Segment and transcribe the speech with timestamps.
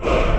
[0.00, 0.37] Yeah.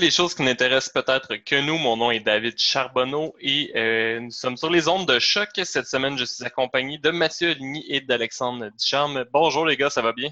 [0.00, 1.78] Les choses qui n'intéressent peut-être que nous.
[1.78, 5.48] Mon nom est David Charbonneau et euh, nous sommes sur les ondes de choc.
[5.62, 9.24] Cette semaine, je suis accompagné de Mathieu Ligny et d'Alexandre Ducharme.
[9.32, 10.30] Bonjour les gars, ça va bien?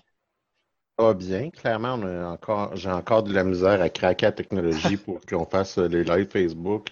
[0.99, 1.51] Ça va bien.
[1.51, 1.95] Clairement,
[2.33, 6.31] encore, j'ai encore de la misère à craquer la technologie pour qu'on fasse les lives
[6.31, 6.89] Facebook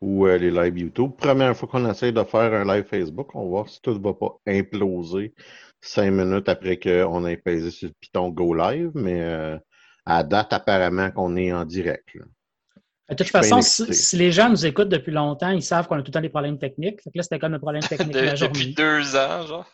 [0.00, 1.12] ou euh, les lives YouTube.
[1.18, 3.98] Première fois qu'on essaie de faire un live Facebook, on va voir si tout ne
[3.98, 5.34] va pas imploser
[5.80, 9.58] cinq minutes après qu'on ait pesé sur le piton Go Live, mais euh,
[10.08, 12.16] à date, apparemment, qu'on est en direct.
[13.10, 16.06] De toute façon, si, les gens nous écoutent depuis longtemps, ils savent qu'on a tout
[16.08, 17.00] le temps des problèmes techniques.
[17.14, 18.52] là, c'était comme un problème technique la journée.
[18.52, 19.66] Depuis deux ans, genre.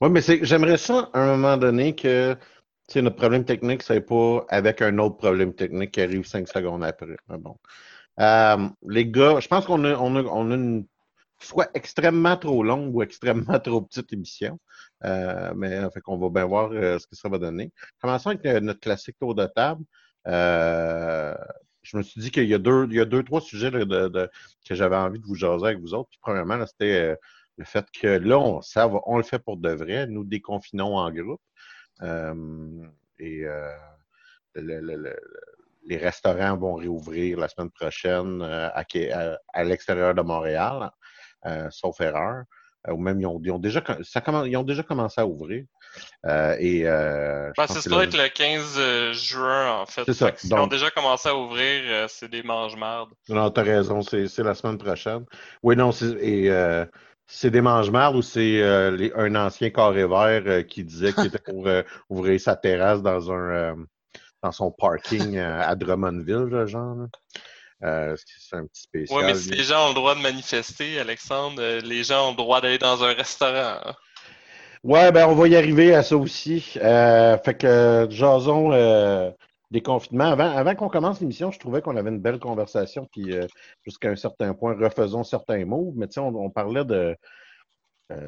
[0.00, 2.36] Oui, mais j'aimerais ça, à un moment donné, que
[2.96, 7.16] notre problème technique, c'est pas avec un autre problème technique qui arrive cinq secondes après.
[7.28, 7.56] bon.
[8.18, 10.84] Euh, les gars, je pense qu'on a, on a, on a une
[11.42, 14.58] soit extrêmement trop longue ou extrêmement trop petite émission.
[15.04, 17.72] Euh, mais fait qu'on va bien voir euh, ce que ça va donner.
[18.00, 19.84] Commençons avec euh, notre classique tour de table.
[20.26, 24.96] je me suis dit qu'il y a deux, y a deux, trois sujets que j'avais
[24.96, 26.10] envie de vous jaser avec vous autres.
[26.10, 27.16] Puis, premièrement, c'était
[27.56, 30.06] le fait que là, on, le fait pour de vrai.
[30.06, 31.42] Nous déconfinons en groupe.
[33.18, 33.46] et
[35.86, 40.90] les restaurants vont réouvrir la semaine prochaine à l'extérieur de Montréal,
[41.70, 42.44] sauf erreur.
[42.88, 45.64] Euh, ou même ils ont, déjà, ça ils ont déjà commencé à ouvrir.
[46.24, 50.04] Euh, et, euh, ben, ça doit être le 15 juin, en fait.
[50.06, 50.32] C'est ça.
[50.42, 53.10] ils ont déjà commencé à ouvrir, c'est des mange-mardes.
[53.28, 55.24] Non, t'as raison, c'est la semaine prochaine.
[55.62, 56.88] Oui, non, c'est
[57.32, 58.62] c'est des mange-mardes ou c'est
[59.14, 61.68] un ancien carré vert qui disait qu'il était pour
[62.08, 63.76] ouvrir sa terrasse dans un
[64.42, 66.96] dans son parking à Drummondville, genre.
[67.82, 69.18] Euh, c'est un petit spécial.
[69.18, 72.30] Oui, mais si les gens ont le droit de manifester, Alexandre, euh, les gens ont
[72.32, 73.78] le droit d'aller dans un restaurant.
[73.84, 73.94] Hein.
[74.82, 76.74] Ouais, ben on va y arriver à ça aussi.
[76.76, 79.30] Euh, fait que jason euh,
[79.70, 80.32] des confinements.
[80.32, 83.34] Avant, avant qu'on commence l'émission, je trouvais qu'on avait une belle conversation, puis
[83.84, 85.92] jusqu'à un certain point, refaisons certains mots.
[85.96, 87.14] Mais tu sais, on, parlait de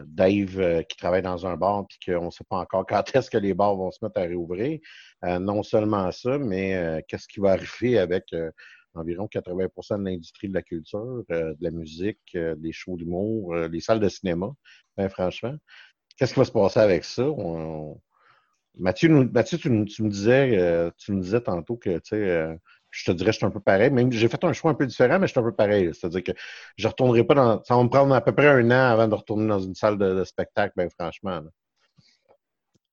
[0.05, 3.39] Dave qui travaille dans un bar, puis qu'on ne sait pas encore quand est-ce que
[3.39, 4.79] les bars vont se mettre à réouvrir.
[5.23, 8.27] non seulement ça, mais qu'est-ce qui va arriver avec
[8.95, 13.55] environ 80% de l'industrie de la culture, euh, de la musique, euh, des shows d'humour,
[13.55, 14.51] euh, les salles de cinéma,
[14.97, 15.55] ben, franchement.
[16.17, 17.27] Qu'est-ce qui va se passer avec ça?
[18.79, 22.59] Mathieu, Mathieu tu, me disais, tu me disais tantôt que, tu sais,
[22.91, 23.91] je te dirais, je suis un peu pareil.
[23.91, 25.91] Même j'ai fait un choix un peu différent, mais je suis un peu pareil.
[25.95, 26.33] C'est-à-dire que
[26.77, 27.65] je ne retournerai pas dans.
[27.65, 29.97] Ça va me prendre à peu près un an avant de retourner dans une salle
[29.99, 31.41] de, spectacle, ben franchement.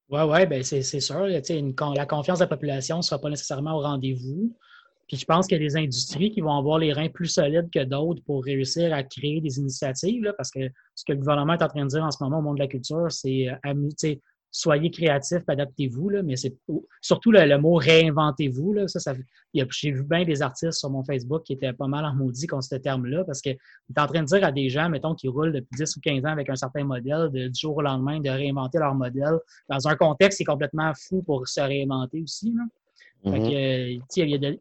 [0.07, 1.27] Oui, oui, ben c'est sûr.
[1.27, 4.55] la confiance de la population ne sera pas nécessairement au rendez-vous.
[5.09, 7.69] Puis je pense qu'il y a des industries qui vont avoir les reins plus solides
[7.73, 11.63] que d'autres pour réussir à créer des initiatives, parce que ce que le gouvernement est
[11.63, 14.15] en train de dire en ce moment au monde de la culture, c'est euh,
[14.51, 16.55] soyez créatifs, adaptez-vous, mais c'est
[17.01, 18.87] surtout le, mot réinventez-vous.
[18.87, 19.13] Ça, ça,
[19.53, 22.65] j'ai vu bien des artistes sur mon Facebook qui étaient pas mal en maudit contre
[22.65, 25.53] ce terme-là, parce que est en train de dire à des gens, mettons, qui roulent
[25.53, 28.29] depuis 10 ou 15 ans avec un certain modèle, de, du jour au lendemain, de
[28.29, 29.39] réinventer leur modèle
[29.69, 32.53] dans un contexte qui est complètement fou pour se réinventer aussi.
[32.55, 32.63] Là.
[33.25, 33.53] Mm-hmm.
[33.53, 33.99] Euh,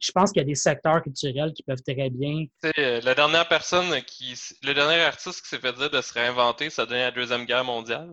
[0.01, 2.47] je pense qu'il y a des secteurs culturels qui peuvent très bien.
[2.79, 4.35] Euh, la dernière personne qui.
[4.63, 7.45] Le dernier artiste qui s'est fait dire de se réinventer, ça a donné la Deuxième
[7.45, 8.11] Guerre mondiale.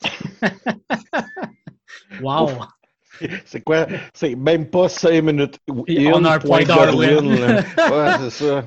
[2.22, 2.50] wow!
[3.44, 3.86] C'est quoi?
[4.12, 5.58] C'est même pas cinq minutes.
[5.86, 7.26] Et on a un point Darwin.
[7.32, 8.64] ouais, c'est ça.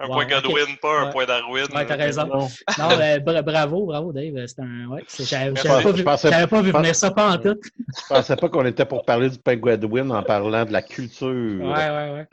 [0.00, 1.66] Un point Godwin, pas un point Darwin.
[1.74, 2.24] Ouais, t'as raison.
[2.26, 4.46] Non, bravo, bravo, Dave.
[4.46, 4.86] C'est un.
[4.86, 7.56] Ouais, j'avais pas, pas, pas vu venir ça pas en tout.
[7.64, 11.28] Je pensais pas qu'on était pour parler du point Godwin en parlant de la culture.
[11.28, 12.26] Ouais, ouais, ouais.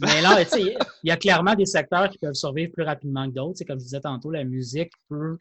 [0.00, 3.26] Mais là, tu sais, il y a clairement des secteurs qui peuvent survivre plus rapidement
[3.26, 3.64] que d'autres.
[3.66, 5.38] Comme je disais tantôt, la musique peut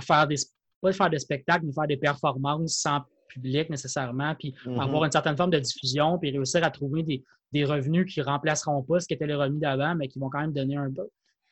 [0.00, 0.36] faire des,
[0.80, 3.00] pas faire des spectacles, mais faire des performances sans
[3.32, 4.80] public nécessairement, puis mm-hmm.
[4.80, 8.24] avoir une certaine forme de diffusion, puis réussir à trouver des, des revenus qui ne
[8.24, 10.90] remplaceront pas ce qui était les revenus d'avant, mais qui vont quand même donner un,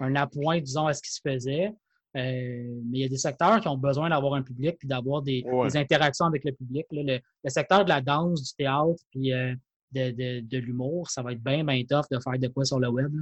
[0.00, 1.72] un appoint, disons, à ce qui se faisait.
[2.16, 5.22] Euh, mais il y a des secteurs qui ont besoin d'avoir un public puis d'avoir
[5.22, 5.44] des,
[5.74, 6.86] interactions avec le public.
[6.90, 9.54] Le, secteur de la danse, du théâtre puis euh,
[9.92, 12.78] de, de, de l'humour, ça va être bien, bien tough de faire de quoi sur
[12.78, 13.12] le web.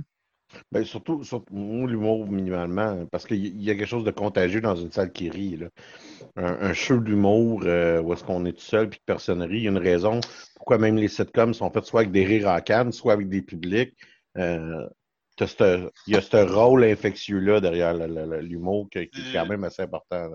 [0.72, 4.93] Ben, surtout, surtout l'humour minimalement, parce qu'il y a quelque chose de contagieux dans une
[4.93, 5.56] salle qui rit.
[5.56, 5.69] Là.
[6.37, 9.62] Un, show d'humour euh, où est-ce qu'on est tout seul puis que personne rit, il
[9.64, 10.20] y a une raison
[10.66, 13.40] pourquoi même les sitcoms sont faits soit avec des rires en canne, soit avec des
[13.40, 13.94] publics.
[14.37, 14.84] Euh,
[15.38, 20.31] il y a ce rôle infectieux-là derrière l'humour qui, est quand même assez important.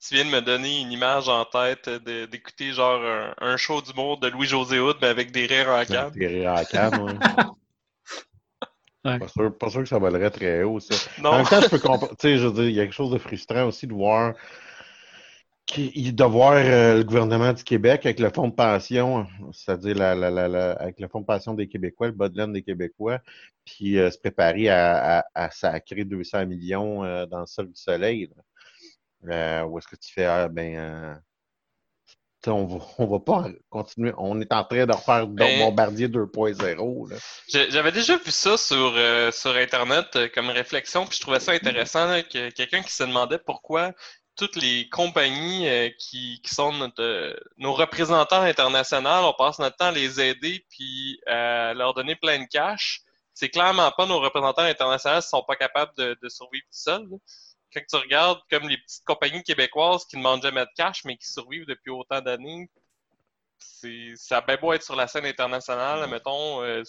[0.00, 3.00] Tu viens de me donner une image en tête d'écouter genre
[3.38, 6.10] un, show d'humour de Louis-José Hood, mais avec des rires en canne.
[6.10, 7.12] Des rires canne, oui.
[9.18, 10.94] Pas, sûr, pas, sûr, que ça valerait très haut, ça.
[11.22, 11.30] Non.
[11.30, 12.16] En même temps, je peux comprendre.
[12.18, 14.34] Tu sais, je veux dire, il y a quelque chose de frustrant aussi de voir
[15.74, 20.30] de voir euh, le gouvernement du Québec avec le fonds de pension, c'est-à-dire la, la,
[20.30, 23.18] la, avec le fonds de pension des Québécois, le bas de laine des Québécois,
[23.64, 27.74] puis euh, se préparer à, à, à, sacrer 200 millions euh, dans le sol du
[27.80, 28.30] soleil.
[29.22, 29.66] Là.
[29.66, 31.20] où est-ce que tu fais, ah, ben,
[32.48, 34.12] on va, on va pas continuer.
[34.18, 37.18] On est en train de refaire ben, Bombardier 2.0.
[37.48, 38.94] J'avais déjà vu ça sur,
[39.32, 43.92] sur Internet comme réflexion, puis je trouvais ça intéressant, que quelqu'un qui se demandait pourquoi
[44.36, 49.76] toutes les compagnies euh, qui, qui, sont notre, euh, nos représentants internationaux, on passe notre
[49.76, 53.00] temps à les aider puis à leur donner plein de cash.
[53.34, 57.08] C'est clairement pas nos représentants internationaux qui sont pas capables de, de survivre tout seuls.
[57.72, 61.16] Quand tu regardes comme les petites compagnies québécoises qui ne demandent jamais de cash mais
[61.16, 62.70] qui survivent depuis autant d'années,
[64.16, 66.82] ça a bien beau être sur la scène internationale, mettons, euh,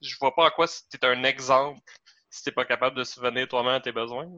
[0.00, 1.80] je vois pas à quoi c'était un exemple
[2.30, 4.28] si t'es pas capable de souvenir toi-même à tes besoins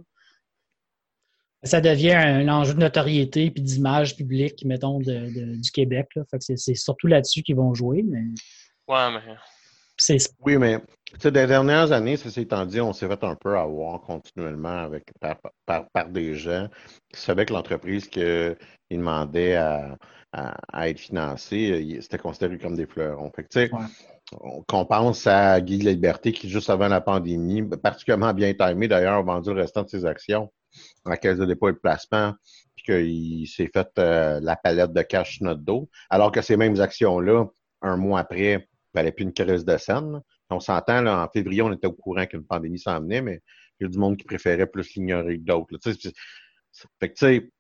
[1.64, 6.08] ça devient un enjeu de notoriété puis d'image publique, mettons, de, du Québec.
[6.16, 6.24] Là.
[6.30, 8.02] Fait que c'est surtout là-dessus qu'ils vont jouer.
[8.02, 8.24] Mais...
[8.88, 9.36] Ouais, mais.
[10.40, 10.78] Oui, mais
[11.22, 15.36] des dernières années, ceci étant dit, on s'est fait un peu avoir continuellement avec, par,
[15.92, 16.68] par, des gens
[17.12, 18.56] qui savaient que l'entreprise qu'ils
[18.90, 19.96] demandaient à,
[20.32, 23.30] à, être financée, c'était considéré comme des fleurons.
[23.34, 23.70] Fait que,
[24.66, 29.22] qu'on pense à Guy Liberté qui, juste avant la pandémie, particulièrement bien timé d'ailleurs, a
[29.22, 30.50] vendu le restant de ses actions
[31.04, 32.32] à la caisse de dépôt et de placement,
[32.74, 36.56] puis qu'il s'est fait euh, la palette de cash sur notre dos, alors que ces
[36.56, 37.44] mêmes actions-là,
[37.82, 40.20] un mois après, valaient plus une crise de scène.
[40.50, 43.42] On s'entend, en février, on était au courant qu'une pandémie s'en venait, mais
[43.80, 45.78] il y a du monde qui préférait plus l'ignorer que d'autres.
[47.00, 47.50] Fait que, tu sais,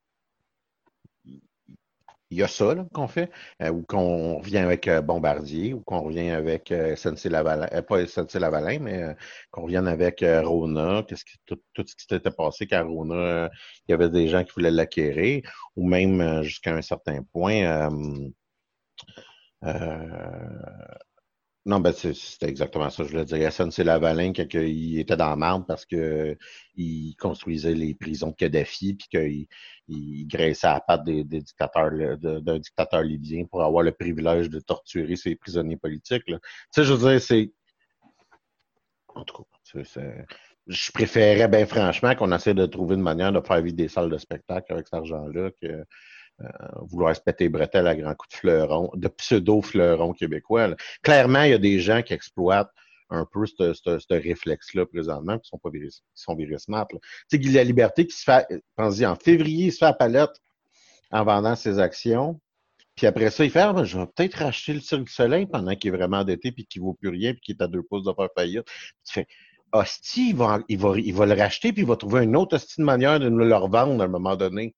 [2.32, 3.30] il y a ça qu'on fait,
[3.60, 8.06] euh, ou qu'on revient avec euh, Bombardier, ou qu'on revient avec euh, SNC-Lavalin, euh, pas
[8.06, 9.16] SNC-Lavalin, mais
[9.50, 13.50] qu'on revienne avec Rona, qu'est-ce qui, tout, tout, ce qui s'était passé quand Rona,
[13.86, 15.42] il y avait des gens qui voulaient l'acquérir,
[15.76, 17.90] ou même jusqu'à un certain point,
[21.64, 23.52] non, ben c'était exactement ça, je voulais dire.
[23.52, 26.36] c'est Lavalin, qu'il était dans la marde parce que
[26.74, 29.46] il construisait les prisons de Kadhafi, puis qu'il
[29.86, 35.36] il graissait à la patte d'un dictateur libyen pour avoir le privilège de torturer ses
[35.36, 36.24] prisonniers politiques.
[36.26, 36.34] Tu
[36.72, 37.52] sais, je veux dire, c'est...
[39.14, 39.84] En tout cas,
[40.66, 44.10] je préférerais bien franchement qu'on essaie de trouver une manière de faire vivre des salles
[44.10, 45.84] de spectacle avec cet argent-là que
[46.82, 50.74] vouloir se péter les bretelles à grands coups de fleuron, de pseudo-fleurons québécois.
[51.02, 52.72] Clairement, il y a des gens qui exploitent
[53.10, 57.64] un peu ce réflexe-là présentement, qui sont pas virus, qui sont virus Tu sais, La
[57.64, 58.46] Liberté qui se fait,
[58.76, 60.40] pensez en février, il se fait à palette
[61.10, 62.40] en vendant ses actions.
[62.96, 65.46] Puis après ça, il fait ah, ben, je vais peut-être racheter le Cirque du Soleil
[65.46, 67.82] pendant qu'il est vraiment endetté puis qu'il vaut plus rien puis qu'il est à deux
[67.82, 68.66] pouces de faire faillite.
[69.04, 69.26] tu fais
[69.74, 72.56] Hostie, il va, il, va, il va le racheter puis il va trouver une autre
[72.56, 74.74] hostie de manière de nous le revendre à un moment donné.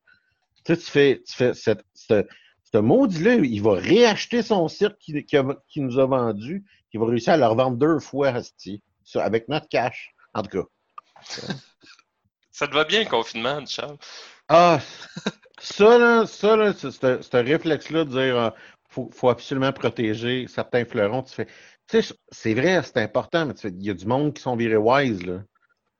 [0.65, 2.29] Tu, sais, tu fais, tu fais cette, cette,
[2.75, 7.35] ce maudit-là, il va réacheter son cirque qui, qui, nous a vendu, il va réussir
[7.35, 8.33] à le revendre deux fois,
[9.15, 10.67] avec notre cash, en tout cas.
[12.51, 13.97] Ça te va bien, le confinement, Charles?
[14.49, 14.81] Ah,
[15.59, 18.51] ça, là, ça, là, ce réflexe-là de dire euh,
[18.89, 21.47] faut, faut absolument protéger certains fleurons, tu fais,
[21.89, 24.77] tu sais, c'est vrai, c'est important, mais il y a du monde qui sont virés
[24.77, 25.41] wise, là.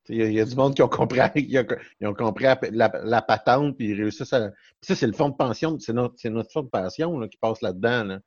[0.09, 1.21] Il y, a, du monde qui ont compris,
[2.05, 4.51] ont, compris la, patente, puis ils réussissent à.
[4.83, 7.63] ça, c'est le fonds de pension, c'est notre, notre fonds de pension là, qui passe
[7.63, 8.05] là-dedans.
[8.05, 8.19] Là.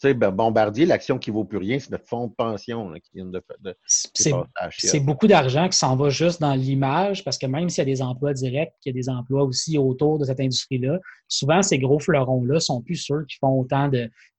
[0.00, 3.10] Tu sais, ben, Bombardier, l'action qui vaut plus rien, c'est notre fonds de pension qui
[3.16, 7.68] vient de, de C'est beaucoup d'argent qui s'en va juste dans l'image, parce que même
[7.68, 10.40] s'il y a des emplois directs, il y a des emplois aussi autour de cette
[10.40, 13.90] industrie-là, souvent ces gros fleurons-là sont plus ceux qui font autant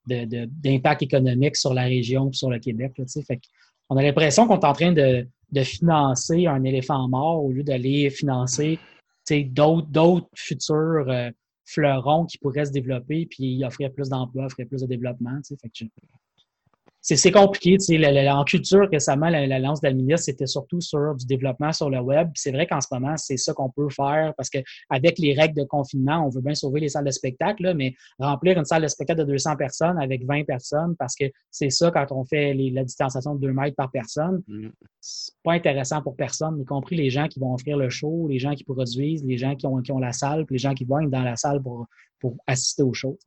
[0.08, 2.94] d'impact économique sur la région sur le Québec.
[3.26, 3.40] fait
[3.90, 5.28] on a l'impression qu'on est en train de,
[5.64, 8.80] financer un éléphant mort au lieu d'aller financer
[9.30, 11.30] d'autres futurs euh,
[11.66, 15.40] fleurons qui pourraient se développer, puis offrir plus d'emplois, offrir plus de développement.
[15.48, 15.86] Fait que
[17.02, 17.78] c'est compliqué.
[17.78, 21.90] Tu sais, en culture, récemment, la, la lance d'Alminia, c'était surtout sur du développement sur
[21.90, 22.30] le web.
[22.36, 25.64] C'est vrai qu'en ce moment, c'est ça qu'on peut faire parce qu'avec les règles de
[25.64, 29.22] confinement, on veut bien sauver les salles de spectacle, mais remplir une salle de spectacle
[29.22, 33.36] de 200 personnes avec 20 personnes, parce que c'est ça quand on fait la distanciation
[33.36, 34.70] de 2 mètres par personne, mm.
[35.00, 38.40] c'est pas intéressant pour personne, y compris les gens qui vont offrir le show, les
[38.40, 40.86] gens qui produisent, les gens qui ont, qui ont la salle, puis les gens qui
[40.86, 41.88] vont être dans la salle pour,
[42.20, 43.18] pour assister au show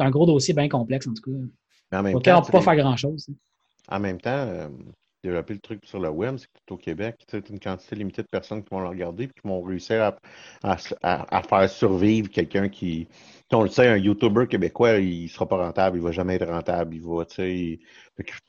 [0.00, 1.98] c'est un gros dossier bien complexe, en tout cas.
[1.98, 3.28] En même on ne peut pas faire grand-chose.
[3.88, 4.68] En même temps, euh,
[5.22, 8.28] développer le truc sur le web, c'est que au Québec, as une quantité limitée de
[8.28, 10.14] personnes qui vont le regarder et qui vont réussir
[10.62, 13.08] à, à faire survivre quelqu'un qui,
[13.52, 16.36] on le sait, un YouTuber québécois, il ne sera pas rentable, il ne va jamais
[16.36, 16.94] être rentable.
[16.94, 17.80] Il va, tu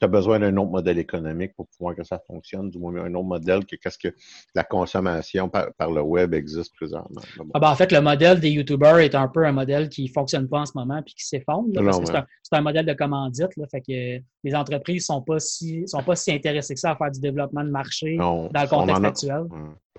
[0.01, 3.25] as besoin d'un autre modèle économique pour pouvoir que ça fonctionne, du moins un autre
[3.25, 4.13] modèle que qu'est-ce que
[4.53, 7.21] la consommation par, le web existe présentement.
[7.53, 10.11] Ah ben, en fait, le modèle des YouTubers est un peu un modèle qui ne
[10.11, 11.69] fonctionne pas en ce moment puis qui s'effondre.
[11.73, 13.55] C'est un, modèle de commandite.
[13.57, 16.91] Là, fait que les entreprises ne sont, pas si, sont pas si intéressées que ça
[16.91, 19.45] à faire du développement de marché dans le contexte actuel.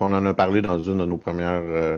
[0.01, 1.97] On en a parlé dans une de nos premières euh,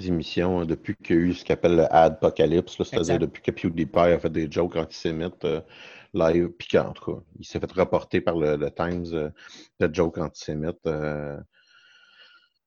[0.00, 3.50] émissions hein, depuis qu'il y a eu ce qu'on appelle le Adpocalypse, c'est-à-dire depuis que
[3.50, 5.60] PewDiePie a fait des jokes antisémites euh,
[6.12, 9.30] live, puis en tout cas, il s'est fait reporter par le, Times euh,
[9.80, 10.88] de jokes antisémites.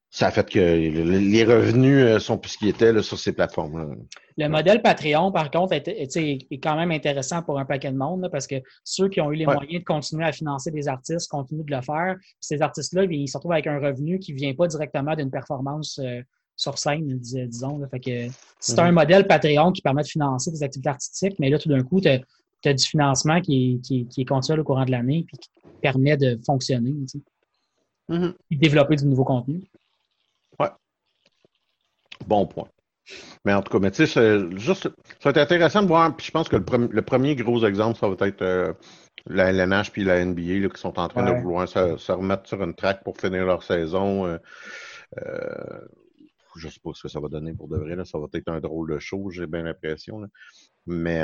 [0.09, 3.95] ça a fait que les revenus sont plus ce qu'ils étaient sur ces plateformes-là.
[4.39, 8.29] Le modèle Patreon, par contre, est, est, quand même intéressant pour un paquet de monde
[8.31, 11.65] parce que ceux qui ont eu les moyens de continuer à financer des artistes continuent
[11.65, 12.15] de le faire.
[12.39, 15.99] Ces artistes-là, ils se retrouvent avec un revenu qui ne vient pas directement d'une performance
[15.99, 16.21] euh,
[16.57, 17.79] sur scène, disons.
[17.89, 18.95] Fait que c'est un mhm.
[18.95, 22.09] modèle Patreon qui permet de financer des activités artistiques, mais là, tout d'un coup, tu
[22.09, 25.49] as, du financement qui est, qui, continuel au courant de l'année et qui
[25.81, 26.93] permet de fonctionner.
[28.09, 28.33] Mhm.
[28.51, 29.63] Et développer du nouveau contenu.
[30.59, 30.69] Ouais.
[32.25, 32.67] Bon point.
[33.45, 34.89] Mais en tout cas, mais tu sais, c'est juste, ça
[35.25, 36.13] va être intéressant de voir.
[36.15, 38.73] Puis je pense que le, premier gros exemple, ça va être euh,
[39.27, 42.73] la LNH puis la NBA qui sont en train de vouloir se, remettre sur une
[42.73, 44.25] track pour finir leur saison.
[44.25, 44.37] Euh,
[45.25, 45.87] euh,
[46.57, 47.95] je ne sais pas ce que ça va donner pour de vrai.
[47.95, 48.05] Là.
[48.05, 50.21] Ça va être un drôle de show, j'ai bien l'impression.
[50.85, 51.21] Mais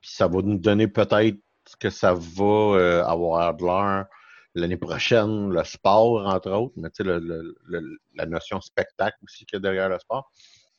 [0.00, 1.38] puis ça va nous donner peut-être
[1.80, 4.06] que ça va avoir de l'air
[4.54, 7.18] l'année prochaine, le sport, entre autres, mais tu sais,
[8.14, 10.30] la notion spectacle aussi qu'il y a derrière le sport.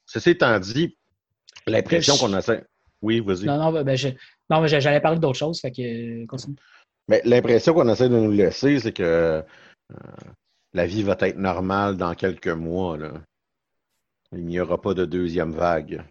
[0.05, 0.97] Ceci étant dit,
[1.67, 2.41] l'impression qu'on a.
[3.01, 3.45] Oui, vas-y.
[3.45, 3.97] Non, non, ben,
[4.49, 6.55] non j'allais parler d'autre chose, fait que continue.
[7.07, 9.43] Mais l'impression qu'on essaie de nous laisser, c'est que euh,
[10.73, 12.97] la vie va être normale dans quelques mois.
[12.97, 13.13] Là.
[14.35, 16.03] Il n'y aura pas de deuxième vague.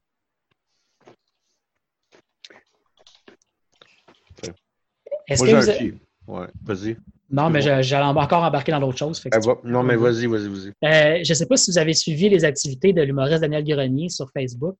[5.28, 5.98] Est-ce que vous...
[6.26, 6.96] Ouais, vas-y.
[7.30, 9.22] Non, mais j'allais encore embarquer dans d'autres choses.
[9.64, 10.68] non, mais vas-y, vas-y, vas-y.
[10.84, 14.08] Euh, je ne sais pas si vous avez suivi les activités de l'humoriste Daniel Grenier
[14.08, 14.76] sur Facebook.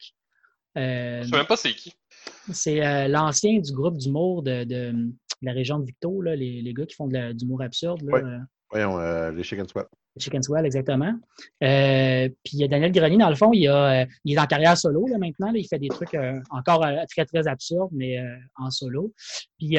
[0.77, 1.93] Euh, je ne sais même pas c'est qui.
[2.53, 4.95] C'est euh, l'ancien du groupe d'humour de,
[5.43, 8.03] la région de Victo, les, gars qui font de d'humour absurde.
[8.75, 9.87] Voyons, les Chicken Sweat.
[10.19, 11.13] Chicken Swell, exactement.
[11.63, 15.07] Euh, puis Daniel Grenier, dans le fond, il, a, euh, il est en carrière solo
[15.09, 15.53] là, maintenant.
[15.53, 18.19] il fait des trucs euh, encore très, très absurdes, mais
[18.57, 19.13] en solo.
[19.59, 19.77] Puis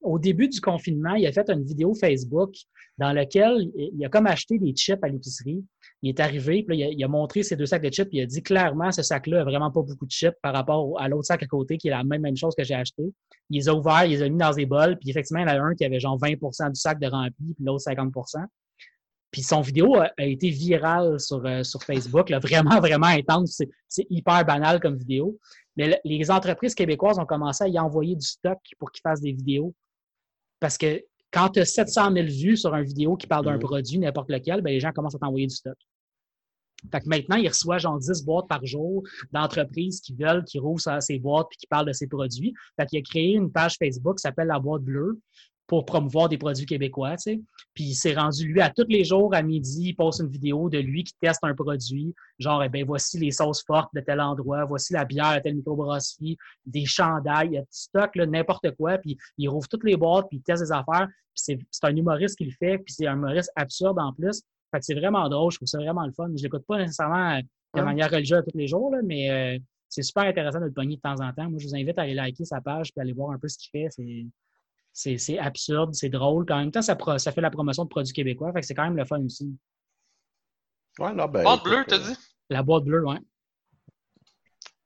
[0.00, 2.54] au début du confinement, il a fait une vidéo Facebook
[2.98, 5.64] dans laquelle il a comme acheté des chips à l'épicerie.
[6.04, 8.26] Il est arrivé, puis il, a, montré ses deux sacs de chips, puis il a
[8.26, 11.42] dit clairement, ce sac-là a vraiment pas beaucoup de chips par rapport à l'autre sac
[11.42, 13.04] à côté, qui est la même, même chose que j'ai acheté.
[13.48, 15.50] Il les a ouverts, il les a mis dans des bols, puis effectivement, il y
[15.50, 18.44] en a un qui avait genre 20% du sac de rempli, puis l'autre 50%
[19.30, 23.60] puis son vidéo a, été virale sur, euh, sur Facebook, là, vraiment, vraiment intense.
[23.88, 25.36] C'est hyper banal comme vidéo.
[25.76, 29.32] Mais les entreprises québécoises ont commencé à y envoyer du stock pour qu'ils fassent des
[29.32, 29.74] vidéos.
[30.60, 33.60] Parce que quand tu as 700 000 vues sur une vidéo qui parle d'un mmh.
[33.60, 35.76] produit, n'importe lequel, ben, les gens commencent à t'envoyer du stock.
[36.90, 41.02] Fait que maintenant, il reçoit genre 10 boîtes par jour d'entreprises qui veulent, qui rouvrent
[41.02, 42.54] ces boîtes puis qui parlent de ces produits.
[42.78, 45.18] Fait qu'il a créé une page Facebook qui s'appelle La boîte bleue.
[45.66, 47.16] pour promouvoir des produits québécois.
[47.72, 50.68] Puis il s'est rendu, lui, à tous les jours, à midi, il poste une vidéo
[50.68, 52.14] de lui qui teste un produit.
[52.38, 55.54] Genre, eh ben voici les sauces fortes de tel endroit, voici la bière à telle
[55.56, 56.36] microbrasserie,
[56.66, 58.98] des chandails, il y a du stock, n'importe quoi.
[58.98, 61.08] Puis il rouvre toutes les boîtes, puis il teste des affaires.
[61.34, 64.42] Puis c'est un humoriste qui le fait, puis c'est un humoriste absurde en plus.
[64.74, 66.28] Fait que c'est vraiment drôle, je trouve ça vraiment le fun.
[66.36, 67.40] Je l'écoute pas nécessairement
[67.74, 70.96] de manière religieuse tous les jours, là, mais euh, c'est super intéressant de le pogner
[70.96, 71.48] de temps en temps.
[71.48, 73.56] Moi, je vous invite à aller liker sa page puis aller voir un peu ce
[73.56, 73.88] qu'il fait.
[74.92, 76.44] C'est, absurde, c'est drôle.
[76.50, 78.52] En même temps, ça, ça fait la promotion de produits québécois.
[78.52, 79.56] Fait que c'est quand même le fun aussi.
[80.98, 82.16] Ouais, non, ben, boîte bleue, t'as dit?
[82.50, 83.20] La boîte bleue, ouais.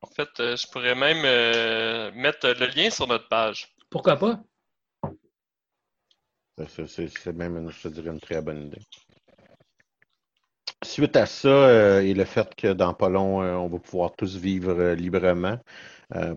[0.02, 3.74] En fait, euh, je pourrais même euh, mettre le lien sur notre page.
[3.88, 4.42] Pourquoi pas?
[6.66, 8.82] C'est, même, je te dirais, une très bonne idée.
[10.98, 14.16] Suite à ça euh, et le fait que dans pas long, euh, on va pouvoir
[14.16, 15.56] tous vivre euh, librement,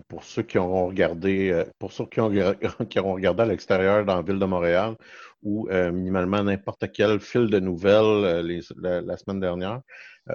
[0.06, 2.28] pour ceux qui auront regardé, pour ceux qui, ont,
[3.12, 4.94] regardé à l'extérieur dans la ville de Montréal
[5.42, 9.80] ou minimalement n'importe quel fil de nouvelles la, semaine dernière,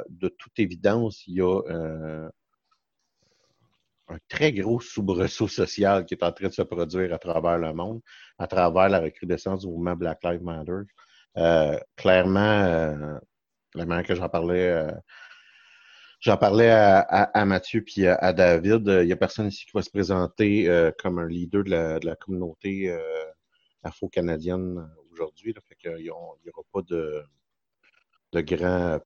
[0.10, 1.62] de toute évidence, il y a
[4.10, 7.72] un très gros soubresaut social qui est en train de se produire à travers le
[7.72, 8.02] monde,
[8.40, 10.82] à travers la recrudescence du mouvement Black Lives Matter.
[11.96, 13.20] clairement,
[13.76, 14.92] la manière que j'en parlais, euh,
[16.20, 18.88] j'en parlais à, Mathieu puis à, David.
[18.88, 22.16] Il n'y a personne ici qui va se présenter euh, comme un leader de la,
[22.16, 23.00] communauté euh,
[23.84, 25.54] afro-canadienne aujourd'hui.
[25.84, 27.24] il n'y aura pas de,
[28.42, 29.00] grands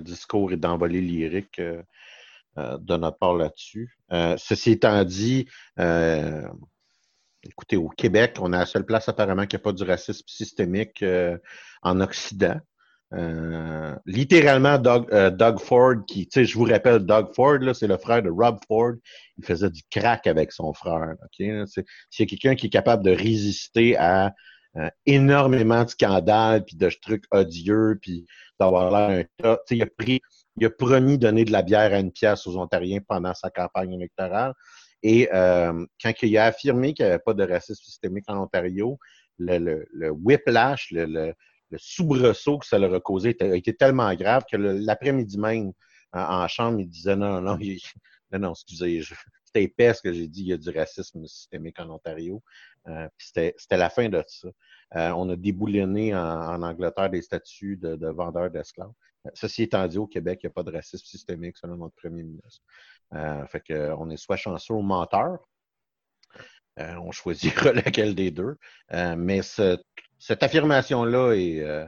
[0.00, 1.60] discours et d'envolées lyriques
[2.56, 3.96] de notre part là-dessus.
[4.36, 5.48] ceci étant dit,
[7.42, 11.04] écoutez, au Québec, on a la seule place apparemment qui n'y pas du racisme systémique
[11.82, 12.60] en Occident.
[13.12, 17.96] Euh, littéralement, euh, Doug, Ford, qui, tu sais, je vous rappelle, Doug Ford, c'est le
[17.96, 18.92] frère de Rob Ford.
[19.38, 21.16] Il faisait du crack avec son frère.
[21.24, 21.64] Okay?
[22.10, 24.32] C'est quelqu'un qui est capable de résister à
[24.76, 28.26] euh, énormément de scandales, puis de trucs odieux, puis
[28.60, 29.58] d'avoir l'air un tas.
[29.70, 30.20] Il a pris,
[30.56, 33.50] il a promis de donner de la bière à une pièce aux Ontariens pendant sa
[33.50, 34.52] campagne électorale.
[35.02, 38.98] Et quand il a affirmé qu'il n'y avait pas de racisme systémique en Ontario,
[39.38, 41.34] le, le, le whiplash, le, le
[41.78, 45.72] soubresaut que ça leur a causé a été tellement grave que l'après-midi même,
[46.12, 47.58] en, chambre, il disait non, non,
[48.32, 49.02] non, non, excusez,
[49.44, 52.42] c'était épais ce que j'ai dit, il y a du racisme systémique en Ontario.
[52.88, 54.48] Euh, c'était la fin de ça.
[54.96, 58.92] Euh, on a déboulonné en, Angleterre des statuts de, vendeurs d'esclaves.
[59.34, 62.22] Ceci étant dit, au Québec, il n'y a pas de racisme systémique selon notre premier
[62.22, 62.62] ministre.
[63.12, 65.38] Euh, fait que, on est soit chanceux ou menteur.
[66.76, 68.56] on choisira lequel des deux.
[69.16, 69.76] mais ce,
[70.20, 71.86] cette affirmation-là est euh,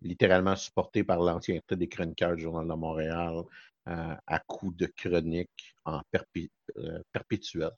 [0.00, 3.42] littéralement supportée par l'entièreté des chroniqueurs du Journal de Montréal
[3.88, 7.70] euh, à coup de chroniques en euh, perpétuel.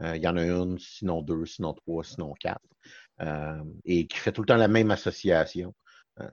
[0.00, 2.58] Il y en a une, sinon deux, sinon trois, sinon quatre,
[3.84, 5.72] et qui fait tout le temps la même association.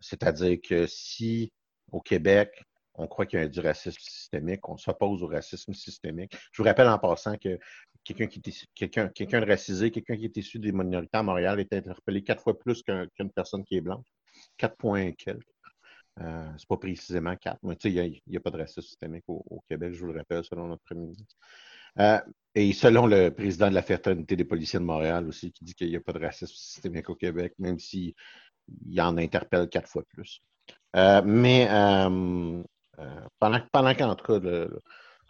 [0.01, 1.51] C'est-à-dire que si
[1.91, 2.63] au Québec,
[2.99, 6.35] on croit qu'il y a du racisme systémique, on s'oppose au racisme systémique.
[6.51, 7.57] Je vous rappelle en passant que
[8.03, 8.41] quelqu'un qui
[8.75, 12.59] quelqu'un, de racisé, quelqu'un qui est issu des minorités à Montréal est interpellé quatre fois
[12.59, 14.05] plus qu'une personne qui est blanche.
[14.57, 15.47] Quatre points quelques.
[16.19, 19.93] Euh, c'est pas précisément quatre, mais il n'y a, pas de racisme systémique au, Québec,
[19.93, 21.35] je vous le rappelle, selon notre premier ministre.
[21.99, 22.19] Euh,
[22.53, 25.89] et selon le président de la Fraternité des policiers de Montréal aussi, qui dit qu'il
[25.89, 28.13] n'y a pas de racisme systémique au Québec, même s'il
[28.97, 30.41] en interpelle quatre fois plus.
[30.97, 31.67] Euh, mais
[33.39, 34.81] pendant, pendant qu'en tout cas, le,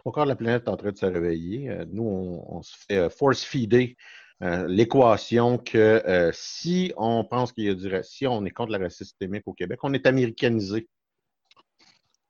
[0.10, 1.69] encore la planète est en train de se réveiller.
[1.69, 3.95] Euh, nous, on, se fait euh, force-feeder
[4.41, 8.77] euh, l'équation que si on pense qu'il y a du si on est contre la
[8.77, 10.88] racisme systémique au Québec, on est américanisé.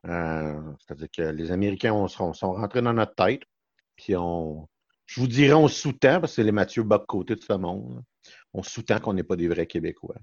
[0.04, 3.41] C'est-à-dire que les Américains sont, rentrés dans notre tête.
[3.95, 4.67] Puis on,
[5.06, 8.02] je vous dirais, on sous-tend, parce que c'est les Mathieu Bock-Côté de ce monde,
[8.54, 10.15] on sous-tend qu'on n'est pas des vrais Québécois.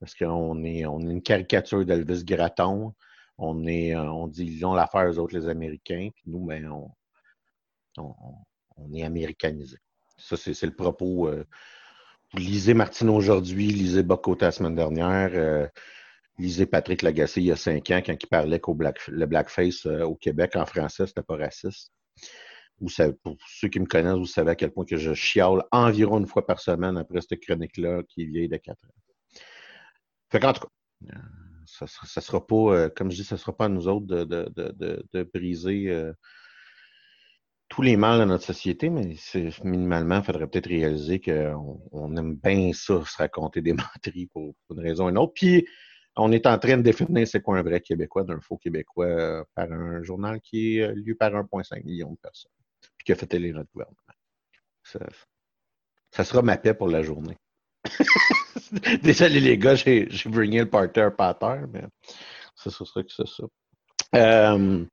[0.00, 2.94] Parce qu'on est, on est une caricature d'Elvis Gratton
[3.38, 6.70] on est, euh, on dit, ils ont l'affaire aux autres, les Américains, puis nous, ben,
[6.70, 6.90] on,
[7.96, 9.78] on, est américanisés.
[10.16, 11.28] Ça, c'est le propos.
[11.28, 11.44] Euh,
[12.34, 15.66] lisez Martine aujourd'hui, lisez Bocoté la semaine dernière, euh,
[16.38, 19.86] lisez Patrick Lagacé il y a cinq ans quand il parlait qu'au black, le blackface
[19.86, 21.92] au Québec en français, c'était pas raciste.
[22.80, 25.62] Vous savez, pour ceux qui me connaissent, vous savez à quel point que je chiale
[25.70, 29.40] environ une fois par semaine après cette chronique-là qui est vieille de quatre ans.
[30.30, 31.14] Fait qu'en tout cas,
[31.74, 35.22] ça ne sera pas, euh, comme je dis, ça sera pas à nous autres de,
[35.32, 36.12] briser euh,
[37.68, 39.16] tous les mâles de notre société, mais
[39.64, 44.80] minimalement, il faudrait peut-être réaliser qu'on aime bien ça, se raconter des menteries pour, une
[44.80, 45.32] raison ou une autre.
[45.34, 45.66] Puis,
[46.16, 49.44] on est en train de définir c'est quoi un vrai Québécois d'un faux Québécois euh,
[49.54, 52.52] par un journal qui est lu par 1,5 million de personnes,
[52.96, 53.98] puis qui a fait élire notre gouvernement.
[54.84, 55.00] Ça,
[56.12, 57.36] ça sera ma paix pour la journée.
[59.02, 61.84] Désolé les gars, j'ai bringé le parterre par terre, mais
[62.56, 63.44] c'est ça c'est ça.
[64.14, 64.84] Euh,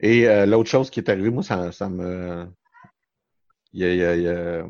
[0.00, 2.46] et euh, l'autre chose qui est arrivée, moi, ça, ça me.
[3.72, 4.64] Il y a, il y a, il y a euh,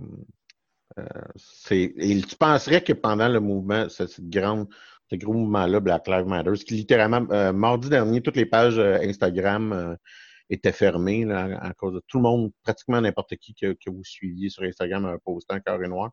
[1.71, 4.67] et tu penserais que pendant le mouvement, cette grande,
[5.11, 9.97] ce gros mouvement-là, Black Lives Matter, qui littéralement, euh, mardi dernier, toutes les pages Instagram
[10.51, 14.05] était fermé là, à cause de tout le monde, pratiquement n'importe qui que, que, vous
[14.05, 16.11] suiviez sur Instagram un post en carré noir.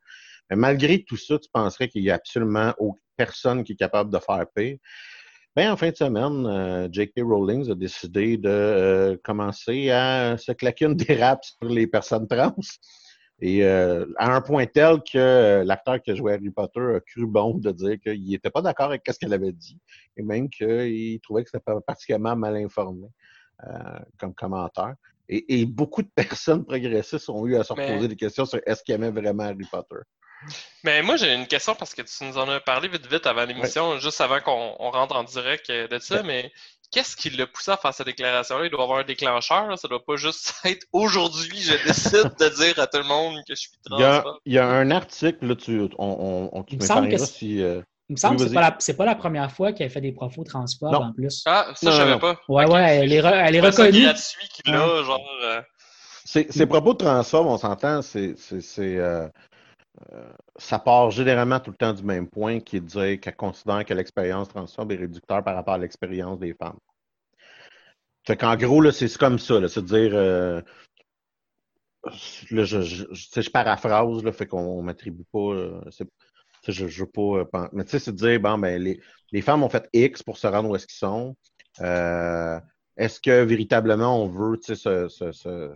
[0.50, 2.74] Mais malgré tout ça, tu penserais qu'il n'y a absolument
[3.15, 4.78] personne qui est capable de faire pire?
[5.56, 7.21] Ben, en fin de semaine, euh, J.K.
[7.21, 12.54] Rowling a décidé de euh, commencer à se claquer une dérape sur les personnes trans.
[13.41, 17.26] Et euh, à un point tel que l'acteur qui a joué Harry Potter a cru
[17.26, 19.78] bon de dire qu'il n'était pas d'accord avec ce qu'elle avait dit
[20.17, 23.08] et même qu'il trouvait que c'était particulièrement mal informé.
[23.63, 24.96] Euh, comme commentaire.
[25.30, 28.96] Et, beaucoup de personnes progressistes ont eu à se reposer des questions sur est-ce qu'ils
[28.96, 30.02] aimaient vraiment Harry Potter.
[30.84, 33.46] Mais moi, j'ai une question parce que tu nous en as parlé vite vite avant
[33.46, 36.52] l'émission, juste avant qu'on rentre en direct de ça, mais
[36.91, 38.65] qu'est-ce qui l'a poussé à faire cette déclaration-là?
[38.65, 39.78] Il doit avoir un déclencheur, là.
[39.78, 43.56] ça doit pas juste être aujourd'hui, je décide de dire à tout le monde que
[43.56, 44.38] je suis trans.
[44.46, 46.78] Il y a, un article, là, tu, on, on, tu
[47.18, 47.63] si...
[47.63, 50.44] Euh, il me semble que c'est pas, pas la première fois qu'elle fait des profos
[50.44, 51.44] transphobes en plus.
[51.48, 52.39] Ah, ça, je savais pas.
[52.48, 54.06] Ouais, ouais, elle est, elle est reconnue.
[54.68, 55.62] Euh,
[56.26, 58.36] ces propos de transphobes, on s'entend, c'est.
[58.80, 59.28] Euh,
[60.12, 63.36] euh, ça part généralement tout le temps du même point, qui est de dire qu'elle
[63.36, 66.78] considère que l'expérience transphobe est réducteur par rapport à l'expérience des femmes.
[68.28, 70.12] Fait qu'en gros, c'est comme ça, c'est de dire.
[70.13, 70.62] Euh,
[72.52, 75.80] je, je, je, paraphrase, là, fait qu'on m'attribue pas
[76.71, 77.21] je, je veux pas.
[77.21, 78.99] Euh, mais tu sais, c'est de dire, bon, ben, les,
[79.32, 81.36] les, femmes ont fait X pour se rendre où est-ce qu'ils sont.
[81.82, 82.60] Euh,
[82.97, 85.73] est-ce que véritablement on veut se, se, se,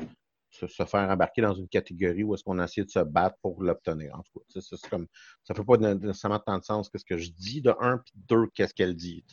[0.52, 3.62] se, faire embarquer dans une catégorie où est-ce qu'on a essayé de se battre pour
[3.62, 4.16] l'obtenir?
[4.16, 5.08] En tout cas, c'est comme,
[5.44, 8.14] ça fait pas nécessairement tant de sens que ce que je dis de un, puis
[8.16, 9.26] deux, qu'est-ce qu'elle dit.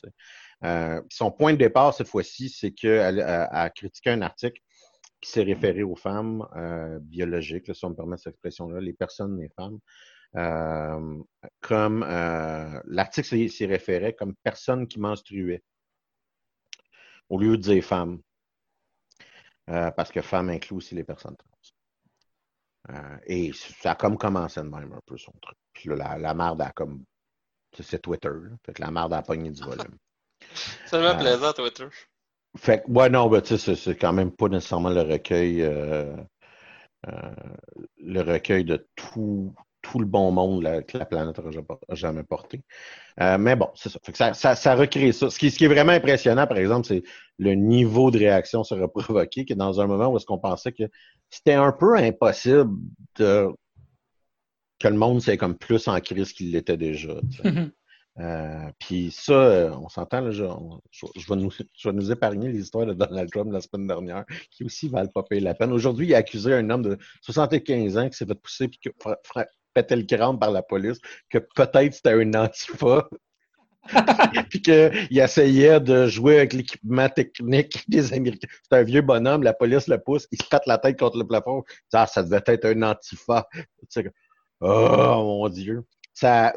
[0.65, 4.61] Euh, son point de départ cette fois-ci, c'est qu'elle a, critiqué un article
[5.21, 6.45] qui s'est référé aux femmes
[7.03, 9.79] biologiques, si on me permet cette expression-là, les personnes, les femmes,
[10.37, 11.23] euh,
[11.61, 15.63] comme euh, l'article s'y référait comme personne qui menstruait
[17.29, 18.21] au lieu de dire femme.
[19.71, 21.49] Euh, parce que femme inclut aussi les personnes trans.
[23.27, 25.59] et ça a comme commencé de même un peu son truc.
[25.73, 27.05] Puis là, la, la marde a comme.
[27.79, 28.31] C'est Twitter.
[28.65, 29.99] Fait que la marde a pogné du volume.
[30.55, 31.89] c'est tellement plaisant, Twitter.
[32.57, 35.57] Fait que, ouais, non, ben, tu sais, c'est quand même pas nécessairement le recueil.
[37.03, 39.55] le recueil de tout,
[39.91, 42.63] tout le bon monde que la planète n'a jamais porté.
[43.21, 44.35] Euh, mais bon, c'est ça.
[44.35, 44.75] ça, ça.
[44.75, 45.31] recrée ça.
[45.31, 47.03] Ce qui, ce qui, est vraiment impressionnant, par exemple, c'est
[47.39, 50.85] le niveau de réaction sera provoqué, que dans un moment où est-ce qu'on pensait que
[51.31, 52.71] c'était un peu impossible
[53.19, 53.49] de
[54.79, 57.15] que le monde soit comme plus en crise qu'il l'était déjà.
[58.19, 60.45] Euh, puis ça, euh, on s'entend, je,
[60.91, 64.25] je, vais nous, je vais nous épargner les histoires de Donald Trump la semaine dernière,
[64.51, 65.71] qui aussi valent pas payer la peine.
[65.73, 68.89] Aujourd'hui, il a accusé un homme de 75 ans qui s'est fait pousser puis qui
[69.77, 73.09] pétait le crâne par la police, que peut-être c'était un antifa.
[74.51, 78.49] puis qu'il essayait de jouer avec l'équipement technique des Américains.
[78.63, 81.27] C'est un vieux bonhomme, la police le pousse, il se pète la tête contre le
[81.27, 81.63] plafond.
[81.93, 83.47] Ah, ça devait être un antifa.
[84.61, 85.85] Oh mon Dieu.
[86.13, 86.55] Sa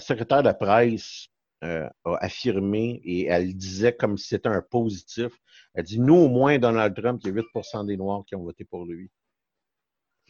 [0.00, 1.28] secrétaire de presse
[1.62, 5.30] euh, a affirmé et elle disait comme si c'était un positif.
[5.74, 8.42] Elle dit Nous, au moins, Donald Trump, il y a 8% des Noirs qui ont
[8.42, 9.10] voté pour lui.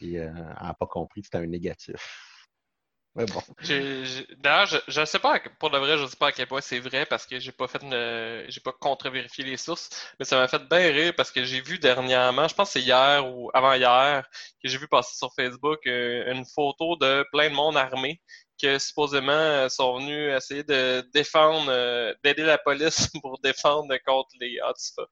[0.03, 1.95] Euh, elle n'a pas compris que c'était un négatif.
[3.15, 3.41] Mais bon.
[4.37, 6.61] D'ailleurs, je ne sais pas, pour de vrai, je ne sais pas à quel point
[6.61, 10.93] c'est vrai parce que j'ai pas pas contre-vérifié les sources, mais ça m'a fait bien
[10.93, 14.25] rire parce que j'ai vu dernièrement, je pense que c'est hier ou avant-hier,
[14.63, 18.21] que j'ai vu passer sur Facebook euh, une photo de plein de monde armé
[18.57, 24.57] qui supposément sont venus essayer de défendre, euh, d'aider la police pour défendre contre les
[24.61, 25.03] Antifa.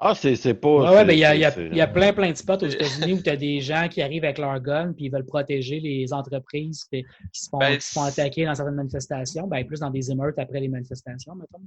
[0.00, 0.68] Ah, c'est pas.
[0.68, 2.68] Ouais, ouais, ben, il y, a, y, a, y, a, plein, plein de spots aux
[2.68, 5.80] États-Unis où tu as des gens qui arrivent avec leur gun puis ils veulent protéger
[5.80, 9.48] les entreprises qui se font, ben, font attaquer dans certaines manifestations.
[9.48, 11.64] Ben, plus dans des émeutes après les manifestations, mettons.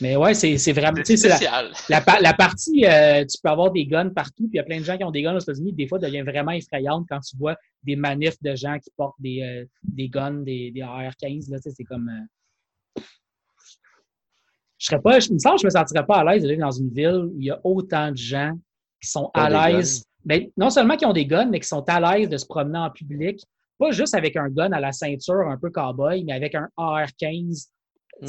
[0.00, 1.00] Mais ouais, c'est vraiment.
[1.04, 4.60] C'est la, la, la, partie, euh, tu peux avoir des guns partout, puis il y
[4.60, 5.72] a plein de gens qui ont des guns aux États-Unis.
[5.72, 9.20] Des fois, ça devient vraiment effrayante quand tu vois des manifs de gens qui portent
[9.20, 11.58] des, euh, des guns, des, des AR-15.
[11.60, 12.08] C'est comme.
[12.08, 12.26] Euh,
[14.78, 16.90] je serais pas, je me sens je me sentirais pas à l'aise d'aller dans une
[16.90, 18.52] ville où il y a autant de gens
[19.00, 20.04] qui sont à l'aise.
[20.24, 22.46] Mais ben, non seulement qui ont des guns, mais qui sont à l'aise de se
[22.46, 23.44] promener en public.
[23.78, 27.66] Pas juste avec un gun à la ceinture un peu cowboy, mais avec un AR-15.
[28.22, 28.26] Mm.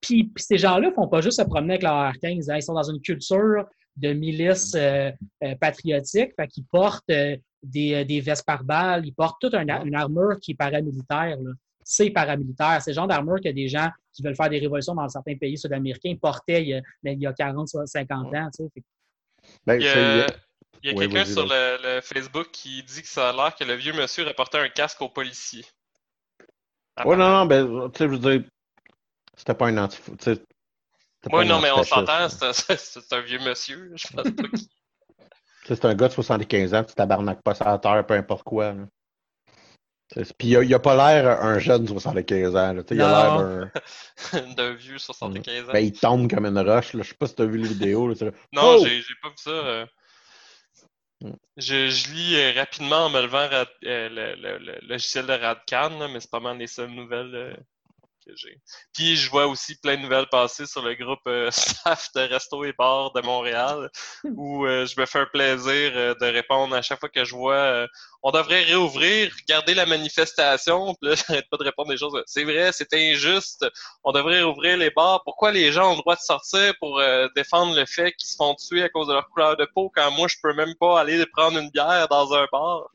[0.00, 2.50] Puis, ces gens-là font pas juste se promener avec leur AR-15.
[2.50, 2.56] Hein.
[2.56, 5.10] Ils sont dans une culture de milice euh,
[5.44, 9.54] euh, patriotique, fait qu'ils portent euh, des, euh, des vestes par balles, ils portent toute
[9.54, 11.36] un- une armure qui est paramilitaire.
[11.40, 11.50] là.
[11.90, 12.82] C'est paramilitaire.
[12.82, 15.56] C'est le genre d'armure que des gens qui veulent faire des révolutions dans certains pays
[15.56, 18.50] sud-américains portaient il y a, mais il y a 40, 50 ans.
[18.54, 18.82] tu sais.
[19.66, 20.26] Ben, Il y a,
[20.84, 23.94] Ouais, quelqu'un sur le, le Facebook qui dit que ça a l'air que le vieux
[23.94, 25.64] monsieur rapportait un casque aux policiers.
[27.04, 28.48] Ouais, non, non, ben, tu sais, je veux dire,
[29.34, 30.36] c'était pas un anti Oui,
[31.32, 33.92] un non, mais on s'entend, c'est un, vieux monsieur.
[33.96, 34.48] Je pense pas
[35.64, 38.72] C'est un gars de 75 ans, tu tabarnaques pas sa terre, peu importe quoi.
[38.72, 38.86] là.
[40.14, 42.72] Puis il a, il a pas l'air un jeune de 75 ans.
[42.72, 42.82] Là.
[42.90, 43.70] Il a l'air d'un.
[44.56, 45.72] d'un vieux 75 ans.
[45.72, 46.96] Ben, il tombe comme une roche.
[46.96, 47.58] Je sais pas si tu as vu.
[47.58, 48.14] Là.
[48.16, 48.86] c'est là, Non, Oh!
[48.86, 49.50] j'ai pas vu ça.
[49.50, 49.86] euh.
[51.20, 51.32] Mm.
[51.56, 55.98] Je, je lis euh, rapidement en me levant euh, le, le- le logiciel de Radcan,
[55.98, 57.56] là, mais c'est pas mal les seules nouvelles
[58.28, 58.60] que j'ai.
[58.94, 62.64] Puis je vois aussi plein de nouvelles passer sur le groupe euh, staff de Resto
[62.64, 63.90] et Bar de Montréal,
[64.24, 67.34] où euh, je me fais un plaisir euh, de répondre à chaque fois que je
[67.34, 67.86] vois euh,
[68.22, 72.20] on devrait réouvrir, garder la manifestation, puis là, j'arrête pas de répondre des choses.
[72.26, 73.66] C'est vrai, c'est injuste,
[74.04, 75.22] on devrait rouvrir les bars.
[75.24, 78.36] Pourquoi les gens ont le droit de sortir pour euh, défendre le fait qu'ils se
[78.36, 81.00] font tuer à cause de leur couleur de peau quand moi je peux même pas
[81.00, 82.88] aller prendre une bière dans un bar?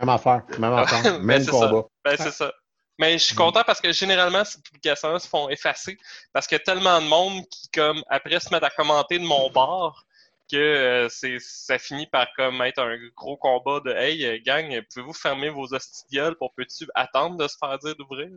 [0.00, 0.42] Même affaire.
[0.58, 1.02] Même affaire.
[1.02, 1.84] Ben, Même c'est combat.
[2.04, 2.52] Ben c'est ça.
[2.98, 5.96] Mais je suis content parce que généralement ces publications se font effacer
[6.32, 9.24] parce qu'il y a tellement de monde qui comme après se mettent à commenter de
[9.24, 10.04] mon bar
[10.50, 14.82] que euh, c'est ça finit par comme être un gros combat de hey euh, gang
[14.92, 18.28] pouvez-vous fermer vos hostidioles pour peux-tu attendre de se faire dire d'ouvrir?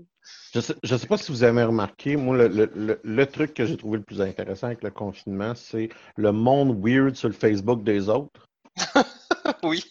[0.53, 3.53] Je sais, je sais pas si vous avez remarqué, moi, le, le- le- le truc
[3.53, 7.33] que j'ai trouvé le plus intéressant avec le confinement, c'est le monde weird sur le
[7.33, 8.47] Facebook des autres.
[9.65, 9.83] oui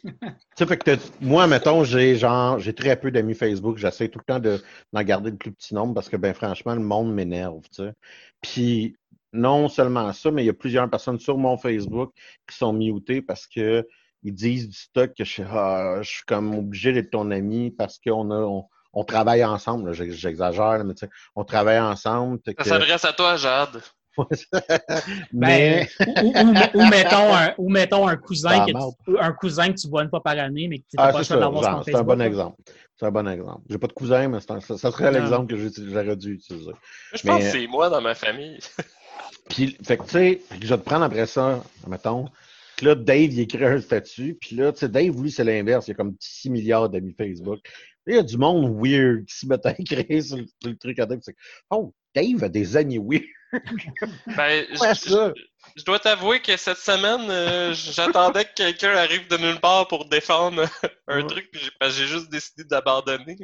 [0.57, 3.77] Tu sais, que moi, mettons, j'ai genre, j'ai très peu d'amis Facebook.
[3.77, 6.75] J'essaie tout le temps de, d'en garder le plus petit nombre parce que, ben, franchement,
[6.75, 7.93] le monde m'énerve, tu sais.
[8.41, 8.97] Puis,
[9.33, 12.13] non seulement ça, mais il y a plusieurs personnes sur mon Facebook
[12.49, 13.87] qui sont mutées parce que
[14.23, 17.71] ils disent du stock que je, suis- ah, je suis comme obligé d'être ton ami
[17.71, 19.93] parce qu'on a, on, on travaille ensemble.
[19.93, 22.41] J'exagère, mais tu sais, on travaille ensemble.
[22.47, 23.83] ça que- s'adresse à toi Jade
[25.33, 28.73] mais, Ben, ou, ou- ou mettons un, ou mettons un cousin, que
[29.05, 31.13] tu, un cousin que tu vois une fois par année, mais que tu n'as ah,
[31.13, 32.63] pas c'est d'avoir un bon exemple.
[32.97, 33.63] C'est un bon exemple.
[33.69, 36.71] J'ai pas de cousin, mais un- ça, ça serait l'exemple que j'ai- j'aurais dû utiliser.
[37.15, 38.59] je pense Mais- que c'est moi dans ma famille
[39.49, 42.27] Puis, fait que, tu sais, fait que je vais te prendre après ça, mettons.
[42.77, 44.37] Puis là, Dave, il écrit un statut.
[44.41, 45.87] Puis là, tu sais, Dave, lui, c'est l'inverse.
[45.87, 47.61] Il y a comme 6 milliards d'amis Facebook.
[48.07, 50.77] Il y a du monde weird qui se met à écrire sur le, sur le
[50.77, 51.07] truc à
[51.71, 53.25] Oh, Dave a des amis weird.
[54.37, 59.87] ben je- dois t'avouer que cette semaine euh, j'attendais que quelqu'un arrive de nulle part
[59.89, 60.65] pour défendre
[61.09, 61.27] un Ouais.
[61.27, 63.37] truc puis j'ai que j'ai juste décidé d'abandonner.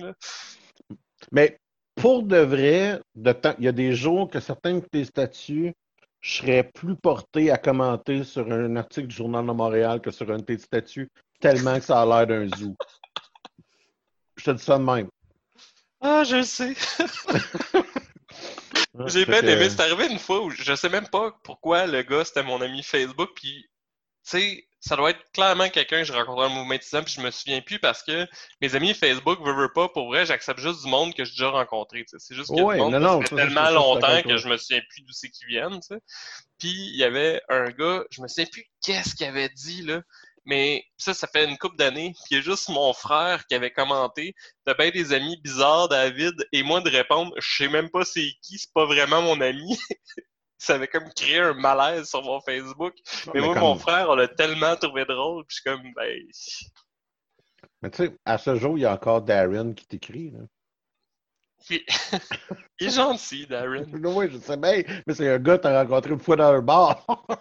[1.33, 1.59] Mais
[1.95, 5.73] pour de vrai, de temps, il y a des jours que certains de tes statuts,
[6.21, 10.31] je serais plus porté à commenter sur un article du Journal de Montréal que sur
[10.31, 11.09] un de tes statuts,
[11.41, 12.75] tellement que ça a l'air d'un zoo.
[14.41, 15.11] Je te dis ça de même.
[16.01, 16.75] Ah, je le sais.
[19.07, 19.69] J'ai Fait bien aimé.
[19.69, 22.83] C'est arrivé une fois où je sais même pas pourquoi le gars c'était mon ami
[22.83, 23.33] Facebook.
[23.35, 23.67] Puis,
[24.25, 27.03] tu sais, ça doit être clairement quelqu'un que j'ai rencontré en mouvement étudiant.
[27.03, 28.27] Puis je me souviens plus parce que
[28.63, 31.51] mes amis Facebook, veux, veux pas, pour vrai, j'accepte juste du monde que j'ai déjà
[31.51, 32.07] rencontré.
[32.07, 34.39] C'est juste que Ouais, le monde, non, non, fait ça, ça, tellement ça, longtemps que
[34.39, 35.81] je me souviens plus d'où c'est qu'ils viennent.
[36.59, 40.01] Puis il y avait un gars, je me souviens plus qu'est-ce qu'il avait dit là.
[40.51, 42.11] Mais ça, ça fait une couple d'années.
[42.11, 44.35] Puis il y a juste mon frère qui avait commenté
[44.65, 48.33] T'as bien des amis bizarres, David, et moi de répondre Je sais même pas c'est
[48.43, 49.79] qui, c'est pas vraiment mon ami.
[50.59, 52.95] ça avait comme créé un malaise sur mon Facebook.
[53.27, 55.45] Mais, mais moi, comme- mon frère, on l'a tellement trouvé drôle.
[55.47, 56.21] Puis je suis comme Ben.
[57.83, 60.33] Mais tu sais, à ce jour, il y a encore Darren qui t'écrit.
[61.69, 61.85] Il est,
[62.81, 63.85] il est gentil, Darren.
[64.05, 66.53] Oui, je sais bien, mais c'est un gars que tu as rencontré une fois dans
[66.53, 67.05] un bar.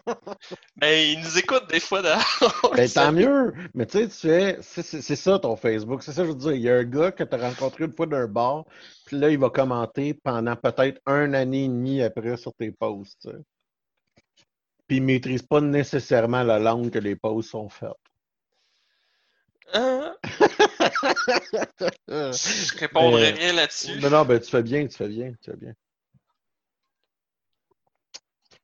[0.77, 2.71] Ben, il nous écoute des fois d'ailleurs.
[2.75, 3.53] ben, tant mieux.
[3.73, 4.57] Mais tu sais, tu fais,
[5.01, 6.01] c'est- ça ton Facebook.
[6.03, 6.51] C'est ça, je veux dire.
[6.53, 8.65] Il y a un gars que tu as rencontré une fois dans un bar,
[9.05, 13.27] puis là, il va commenter pendant peut-être un année et demie après sur tes posts.
[14.87, 17.89] Puis il ne maîtrise pas nécessairement la langue que les posts sont faites.
[19.73, 20.15] Hein?
[20.23, 20.58] Euh,
[22.07, 23.99] Je répondrai Mais- rien là-dessus.
[23.99, 25.73] Non, non, ben tu fais bien, tu fais bien, tu fais bien.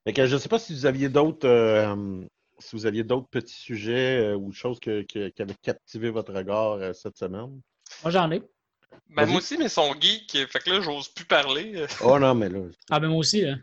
[0.03, 2.21] Fait que je ne sais pas si vous aviez d'autres euh,
[2.59, 6.31] si vous aviez d'autres petits sujets euh, ou choses que- que- qui avaient captivé votre
[6.33, 7.59] regard euh, cette semaine.
[8.03, 8.41] Moi, j'en ai.
[9.09, 11.85] Ben, moi aussi, mais son geek, fait que là, j'ose plus parler.
[12.03, 12.59] Oh non, mais là.
[12.89, 13.55] Ah, ben moi aussi, là.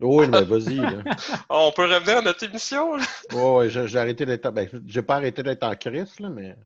[0.00, 0.76] Oui, mais vas-y.
[0.76, 1.02] là.
[1.50, 3.04] On peut revenir à notre émission, là.
[3.32, 4.50] Ouais, ouais, j'ai j'ai arrêté d'être.
[4.50, 6.56] Ben, j'ai pas arrêté d'être en crise, là, mais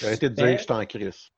[0.00, 1.30] j'ai arrêté de dire Ben- que j'étais en crise.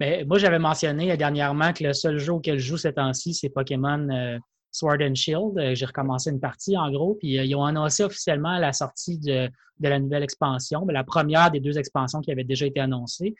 [0.00, 3.34] Mais moi, j'avais mentionné euh, dernièrement que le seul jeu auquel je joue ces temps-ci,
[3.34, 4.38] c'est Pokémon, euh,
[4.70, 5.74] Sword and Shield.
[5.74, 9.88] J'ai recommencé une partie, en gros, puis ils ont annoncé officiellement la sortie de, de
[9.88, 13.34] la nouvelle expansion, mais la première des deux expansions qui avait déjà été annoncée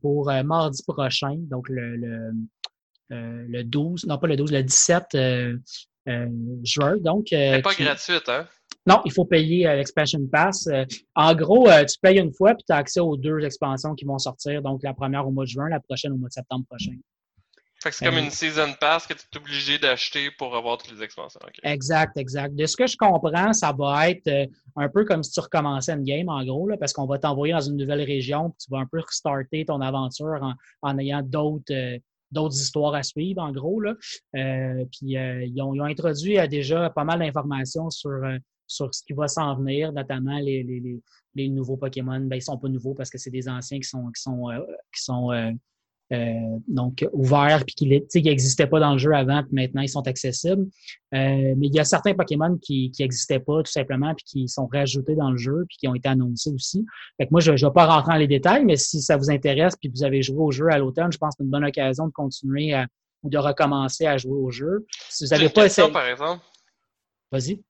[0.00, 2.30] pour mardi prochain, donc le, le,
[3.10, 5.16] le, 12, non pas le 12, le 17
[6.62, 6.96] juin.
[6.98, 8.46] Donc, C'est pas gratuite, hein?
[8.88, 10.66] Non, il faut payer euh, l'Expansion Pass.
[10.66, 13.94] Euh, en gros, euh, tu payes une fois puis tu as accès aux deux expansions
[13.94, 14.62] qui vont sortir.
[14.62, 16.92] Donc, la première au mois de juin, la prochaine au mois de septembre prochain.
[17.80, 20.96] Fait que c'est comme une Season Pass que tu es obligé d'acheter pour avoir toutes
[20.96, 21.38] les expansions.
[21.62, 22.56] Exact, exact.
[22.56, 26.02] De ce que je comprends, ça va être un peu comme si tu recommençais une
[26.02, 28.78] game, en gros, là, parce qu'on va t'envoyer dans une nouvelle région puis tu vas
[28.78, 32.00] un peu restarter ton aventure en, ayant d'autres
[32.32, 33.80] d'autres histoires à suivre, en gros.
[33.80, 33.94] Là.
[34.32, 38.10] puis ils, ont, ils, ont, introduit déjà pas mal d'informations sur
[38.68, 41.00] sur ce qui va s'en venir, notamment les, les,
[41.34, 42.20] les, nouveaux Pokémon.
[42.20, 44.60] Ben, ils sont pas nouveaux parce que c'est des anciens qui sont, qui sont, euh,
[44.94, 45.50] qui sont euh,
[46.12, 50.06] euh, donc ouverts puis qui n'existaient pas dans le jeu avant, puis maintenant ils sont
[50.06, 50.66] accessibles.
[51.12, 55.16] mais il y a certains Pokémon qui n'existaient pas tout simplement puis qui sont rajoutés
[55.16, 56.84] dans le jeu puis qui ont été annoncés aussi.
[57.16, 59.30] Fait que moi, je ne vais pas rentrer dans les détails, mais si ça vous
[59.30, 61.64] intéresse puis vous avez joué au jeu à l'automne, je pense que c'est une bonne
[61.64, 62.74] occasion de continuer
[63.22, 64.86] ou de recommencer à jouer au jeu.
[65.08, 65.90] Si vous n'avez pas essayé.
[65.90, 66.44] par exemple.
[67.30, 67.62] Vas-y.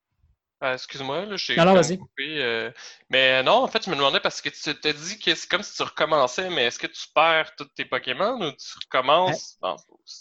[0.61, 1.55] Ah, excuse-moi, là, je suis
[1.99, 2.43] coupé.
[2.43, 2.71] Euh,
[3.11, 5.63] mais non, en fait, je me demandais parce que tu t'es dit que c'est comme
[5.63, 9.57] si tu recommençais, mais est-ce que tu perds tous tes Pokémon ou tu recommences?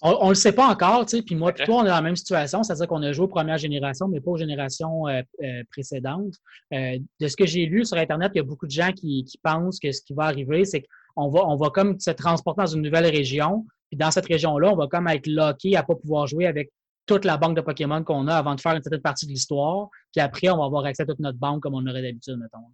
[0.03, 1.23] on, ne le sait pas encore, tu sais.
[1.23, 1.65] Puis moi, okay.
[1.65, 4.21] toi, on est dans la même situation, c'est-à-dire qu'on a joué aux premières générations, mais
[4.21, 6.35] pas aux générations euh, euh, précédentes.
[6.71, 9.39] de ce que j'ai lu sur Internet, il y a beaucoup de gens qui, qui
[9.39, 10.83] pensent que ce qui va arriver, c'est
[11.15, 13.65] qu'on va, on va comme se transporter dans une nouvelle région.
[13.89, 16.69] Puis dans cette région-là, on va comme être locké à pas pouvoir jouer avec
[17.07, 19.89] toute la banque de Pokémon qu'on a avant de faire une certaine partie de l'histoire.
[20.13, 22.65] Puis après, on va avoir accès à toute notre banque comme on aurait d'habitude, mettons.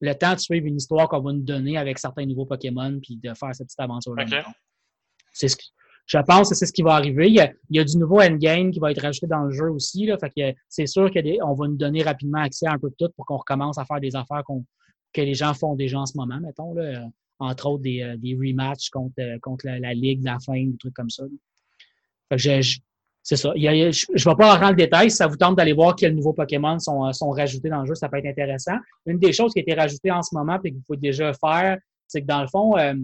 [0.00, 3.16] Le temps de suivre une histoire qu'on va nous donner avec certains nouveaux Pokémon puis
[3.16, 4.24] de faire cette petite aventure-là.
[5.32, 5.62] C'est ce que,
[6.06, 7.28] je pense que c'est ce qui va arriver.
[7.28, 7.34] Il
[7.70, 10.06] y, a, du nouveau endgame qui va être rajouté dans le jeu aussi.
[10.06, 12.94] Là, fait que c'est sûr qu'on va nous donner rapidement accès à un peu de
[12.98, 14.42] tout pour qu'on recommence à faire des affaires
[15.12, 16.74] que les gens font déjà en ce moment, mettons.
[16.74, 17.08] Là,
[17.40, 20.76] entre autres des, euh, des rematchs contre, euh, contre la, Ligue de la fin, des
[20.76, 21.24] trucs comme ça.
[22.28, 22.78] Fait que je,
[23.28, 23.52] c'est ça.
[23.54, 25.10] je ne vais pas rentrer le détail.
[25.10, 27.86] Si ça vous tente d'aller voir quels nouveaux Pokémon sont, euh, sont rajoutés dans le
[27.86, 28.78] jeu, ça peut être intéressant.
[29.04, 31.34] Une des choses qui a été rajoutée en ce moment et que vous pouvez déjà
[31.34, 32.94] faire, c'est que dans le fond, euh,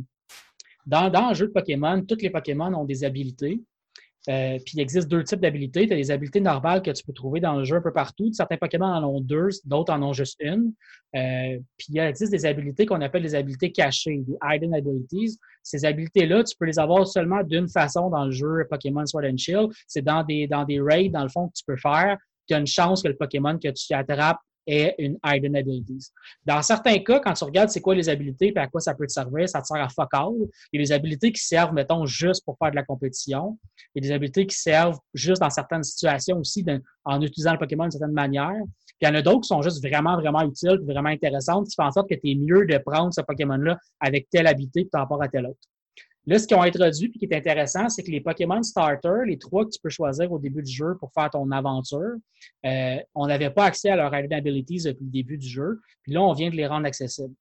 [0.86, 3.60] dans, dans le jeu de Pokémon, tous les Pokémon ont des habilités.
[4.28, 5.86] Euh, puis il existe deux types d'habilités.
[5.86, 8.32] Tu as des habilités normales que tu peux trouver dans le jeu un peu partout.
[8.32, 10.72] Certains Pokémon en ont deux, d'autres en ont juste une.
[11.14, 15.38] Euh, puis il existe des habilités qu'on appelle des habilités cachées, des hidden abilities.
[15.62, 19.36] Ces habilités-là, tu peux les avoir seulement d'une façon dans le jeu Pokémon Sword and
[19.36, 19.70] Shield.
[19.86, 22.16] C'est dans des, dans des raids, dans le fond, que tu peux faire.
[22.46, 26.10] Tu as une chance que le Pokémon que tu attrapes est une hidden abilities.
[26.44, 29.06] Dans certains cas, quand tu regardes c'est quoi les habilités et à quoi ça peut
[29.06, 30.32] te servir, ça te sert à fuck all.
[30.72, 33.58] Il y a des habilités qui servent, mettons, juste pour faire de la compétition.
[33.94, 36.64] Il y a des habilités qui servent juste dans certaines situations aussi
[37.04, 38.62] en utilisant le Pokémon d'une certaine manière.
[38.86, 41.74] Puis il y en a d'autres qui sont juste vraiment, vraiment utiles, vraiment intéressantes, qui
[41.74, 45.02] font en sorte que tu es mieux de prendre ce Pokémon-là avec telle habilité par
[45.02, 45.58] rapport à telle autre.
[46.26, 49.38] Là, ce qu'ils ont introduit et qui est intéressant, c'est que les Pokémon Starter, les
[49.38, 52.14] trois que tu peux choisir au début du jeu pour faire ton aventure,
[52.64, 55.80] euh, on n'avait pas accès à leurs abilities depuis le début du jeu.
[56.02, 57.34] Puis là, on vient de les rendre accessibles.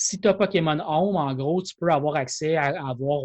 [0.00, 3.20] Si tu as Pokémon Home, en gros, tu peux avoir accès à, avoir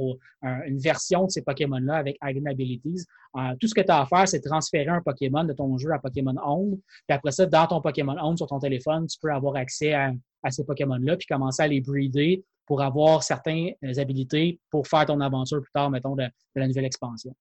[0.65, 3.05] une version de ces Pokémon-là avec Hidden Abilities.
[3.37, 5.91] Euh, tout ce que tu as à faire, c'est transférer un Pokémon de ton jeu
[5.91, 6.79] à Pokémon Home.
[7.07, 10.13] Puis après ça, dans ton Pokémon Home sur ton téléphone, tu peux avoir accès à,
[10.41, 15.19] à ces Pokémon-là, puis commencer à les breeder pour avoir certaines habilités pour faire ton
[15.21, 17.35] aventure plus tard, mettons, de, la nouvelle expansion.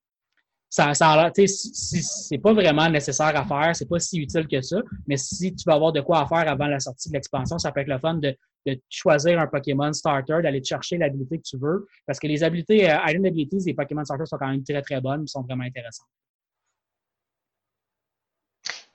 [0.69, 5.19] Ça, ça c'est pas vraiment nécessaire à faire, c'est pas si utile que ça, mais
[5.19, 7.81] si tu vas avoir de quoi à faire avant la sortie de l'expansion, ça peut
[7.81, 8.35] être le fun de,
[8.89, 12.97] choisir un Pokémon starter, d'aller chercher l'habilité que tu veux, parce que les habilités, euh,
[13.09, 16.09] Iron Abilities des Pokémon starter sont quand même très très bonnes, sont vraiment intéressantes.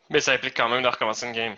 [0.09, 1.55] Mais ça implique quand même de recommencer une game.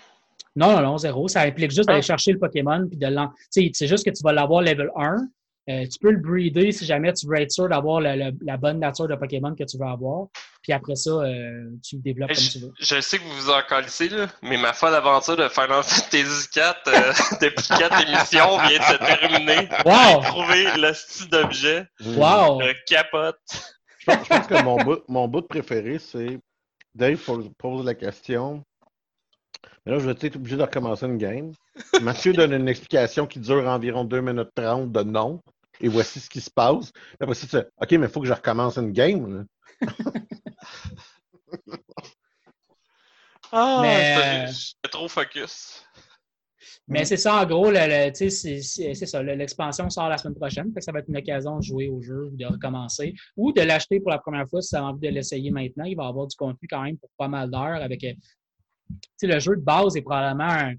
[0.55, 1.27] Non, non, non, zéro.
[1.27, 2.03] Ça implique juste d'aller ah.
[2.03, 3.31] chercher le Pokémon puis de l'en.
[3.49, 5.27] C'est juste que tu vas l'avoir level 1.
[5.69, 9.07] Euh, tu peux le breeder si jamais tu veux être sûr d'avoir la, bonne nature
[9.07, 10.27] de Pokémon que tu veux avoir.
[10.63, 12.71] Puis après ça, euh, tu le développes comme tu veux.
[12.79, 16.49] Je sais que vous vous en calissez, là, mais ma folle aventure de Final Fantasy
[16.51, 19.69] 4 euh, depuis 4 émissions vient de se terminer.
[19.85, 20.21] Wow!
[20.23, 21.85] J'ai trouvé le style d'objet.
[22.03, 22.62] Wow!
[22.88, 23.38] capote.
[23.99, 26.39] Je pense, que mon bout, mon bout préféré, c'est
[26.95, 27.19] Dave
[27.59, 28.63] pose la question
[29.86, 31.52] là, je vais être obligé de recommencer une game.
[32.02, 35.41] Mathieu donne une explication qui dure environ 2 minutes 30 de non.
[35.82, 36.91] Et voici ce qui se passe.
[37.19, 39.45] Après ça, tu OK, mais il faut que je recommence une game.
[43.51, 44.49] ah, mais...
[44.91, 45.84] trop focus.
[46.89, 48.62] Mais c'est ça, en gros, le, c'est
[49.05, 49.22] ça.
[49.22, 50.74] L'expansion sort la semaine prochaine.
[50.80, 53.14] ça va être une occasion de jouer au jeu ou de recommencer.
[53.38, 55.84] Ou de l'acheter pour la première fois si tu as envie de l'essayer maintenant.
[55.84, 58.03] Il va y avoir du contenu quand même pour pas mal d'heures avec.
[59.21, 60.73] Le jeu de base est probablement un,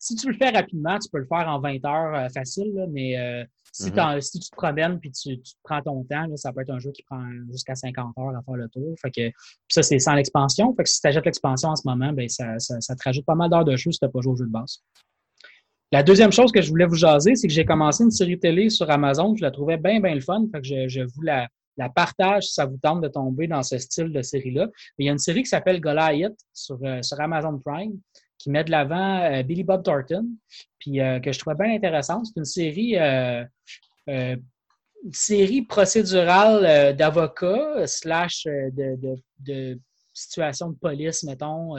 [0.00, 3.18] si tu le fais rapidement, tu peux le faire en 20 heures euh, facile, mais
[3.18, 3.44] euh,
[3.78, 4.20] mm-hmm.
[4.20, 7.02] si, tu te promènes puis tu, prends ton temps, ça peut être un jeu qui
[7.02, 8.94] prend jusqu'à 50 heures à faire le tour.
[9.00, 9.30] Fait que,
[9.68, 10.74] ça, c'est sans l'expansion.
[10.74, 13.50] Fait que si tu achètes l'expansion en ce moment, ben, ça, te rajoute pas mal
[13.50, 14.82] d'heures de jeu si tu n'as pas joué au jeu de base.
[15.92, 18.70] La deuxième chose que je voulais vous jaser, c'est que j'ai commencé une série télé
[18.70, 19.34] sur Amazon.
[19.36, 20.46] Je la trouvais bien, bien le fun.
[20.50, 21.48] Fait que je, vous la,
[21.88, 24.68] partage si ça vous tente de tomber dans ce style de série-là.
[24.98, 27.98] Il y a une série qui s'appelle Goliath sur, euh, sur Amazon Prime
[28.38, 30.26] qui met de l'avant euh, Billy Bob Thornton,
[30.78, 32.26] puis euh, que je trouvais bien intéressante.
[32.26, 32.96] C'est une série,
[35.12, 39.80] série procédurale d'avocats slash de, de, de
[40.12, 41.76] situation de police, mettons.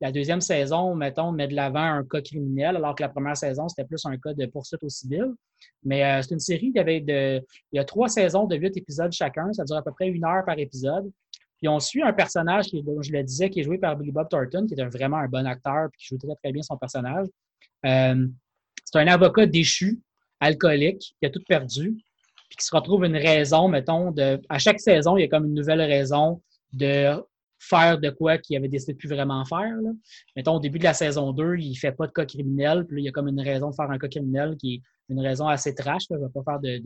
[0.00, 3.68] la deuxième saison, mettons, met de l'avant un cas criminel, alors que la première saison,
[3.68, 5.34] c'était plus un cas de poursuite au civil.
[5.84, 7.40] Mais c'est une série qui avait de,
[7.72, 9.52] il y a trois saisons de huit épisodes chacun.
[9.52, 11.10] Ça dure à peu près une heure par épisode.
[11.58, 14.12] Puis on suit un personnage qui, dont je le disais, qui est joué par Billy
[14.12, 16.76] Bob Thornton, qui est vraiment un bon acteur, puis qui joue très, très bien son
[16.76, 17.26] personnage.
[17.86, 18.26] Euh,
[18.84, 20.00] c'est un avocat déchu,
[20.40, 21.96] alcoolique, qui a tout perdu,
[22.48, 24.40] puis qui se retrouve une raison, mettons, de.
[24.48, 26.42] À chaque saison, il y a comme une nouvelle raison
[26.72, 27.22] de
[27.58, 29.74] faire de quoi qu'il avait décidé de plus vraiment faire.
[30.36, 33.00] Mettons, au début de la saison 2, il fait pas de cas criminel, puis là,
[33.00, 35.46] il y a comme une raison de faire un cas criminel qui est une raison
[35.46, 36.04] assez trash.
[36.10, 36.78] Je ne vais pas faire de,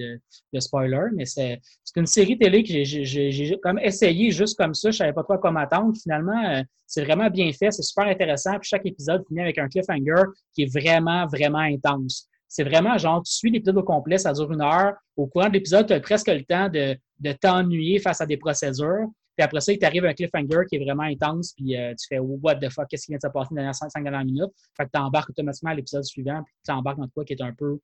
[0.53, 1.61] de, spoiler, mais c'est
[1.97, 4.91] une série télé que j'ai comme essayé juste comme ça.
[4.91, 5.95] Je savais pas quoi comme attendre.
[6.01, 7.71] Finalement, euh, c'est vraiment bien fait.
[7.71, 8.59] C'est super intéressant.
[8.59, 12.29] Puis chaque épisode finit avec un cliffhanger qui est vraiment, vraiment intense.
[12.49, 14.95] C'est vraiment genre, tu suis l'épisode au complet, ça dure une heure.
[15.16, 18.37] Au courant de l'épisode, tu as presque le temps de, de t'ennuyer face à des
[18.37, 19.07] procédures.
[19.37, 22.18] Puis après ça, il t'arrive un cliffhanger qui est vraiment intense, puis euh, tu fais
[22.18, 24.51] What the fuck, qu'est-ce qui vient de se passer dans les 5 dernières minutes?
[24.77, 27.41] Fait que tu embarques automatiquement à l'épisode suivant, puis tu embarques dans quoi qui est
[27.41, 27.79] un peu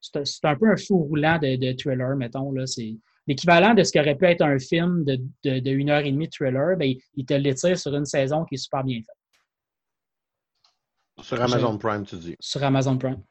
[0.00, 2.52] c'est un peu un fou roulant de, de thriller, mettons.
[2.52, 2.66] Là.
[2.66, 2.96] C'est
[3.26, 6.10] l'équivalent de ce qui aurait pu être un film de, de, de une heure et
[6.10, 9.14] demie de thriller, ben, il te l'étire sur une saison qui est super bien faite.
[11.24, 12.36] Sur Amazon Prime, tu dis.
[12.40, 13.22] Sur Amazon Prime.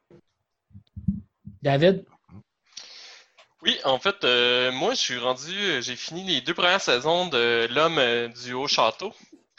[1.61, 2.05] David?
[3.63, 7.67] Oui, en fait, euh, moi, je suis rendu, j'ai fini les deux premières saisons de
[7.73, 9.13] L'homme euh, du haut château.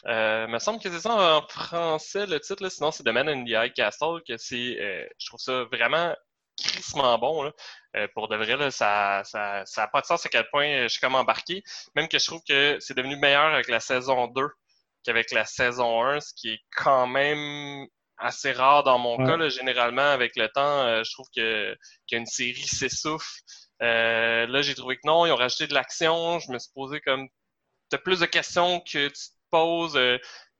[0.06, 2.70] Euh, il me semble que c'est ça en français le titre, là.
[2.70, 6.14] sinon c'est The Man in the High Castle, que c'est, je trouve ça vraiment
[6.62, 7.42] crissement bon.
[7.42, 7.52] Là.
[7.96, 10.88] Euh, pour de vrai, là, ça n'a ça, pas de sens à quel point je
[10.88, 11.62] suis comme embarqué.
[11.94, 14.42] Même que je trouve que c'est devenu meilleur avec la saison 2
[15.04, 17.86] qu'avec la saison 1, ce qui est quand même
[18.18, 19.36] assez rare dans mon cas.
[19.36, 21.76] Là, généralement, avec le temps, euh, je trouve que
[22.08, 23.40] qu'une série s'essouffle.
[23.82, 26.40] Euh, là, j'ai trouvé que non, ils ont rajouté de l'action.
[26.40, 27.28] Je me suis posé comme
[27.90, 29.98] t'as plus de questions que tu te poses.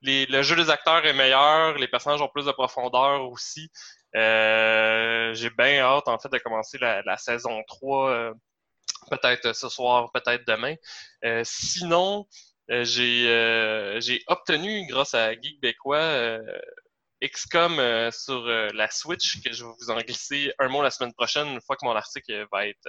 [0.02, 3.70] Le jeu des acteurs est meilleur, les personnages ont plus de profondeur aussi.
[4.16, 8.34] Euh, j'ai bien hâte, en fait, de commencer la, saison 3, euh,
[9.10, 10.74] peut-être ce soir, peut-être demain.
[11.24, 12.26] Euh, sinon,
[12.68, 15.60] j'ai j'ai obtenu, grâce à Geek
[17.20, 21.48] XCOM sur la Switch, que je vais vous en glisser un mot la semaine prochaine,
[21.48, 22.88] une fois que mon article va être,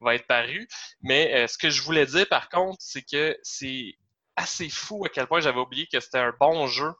[0.00, 0.66] va être paru.
[1.02, 3.94] Mais ce que je voulais dire, par contre, c'est que c'est
[4.40, 6.92] assez fou à quel point j'avais oublié que c'était un bon jeu.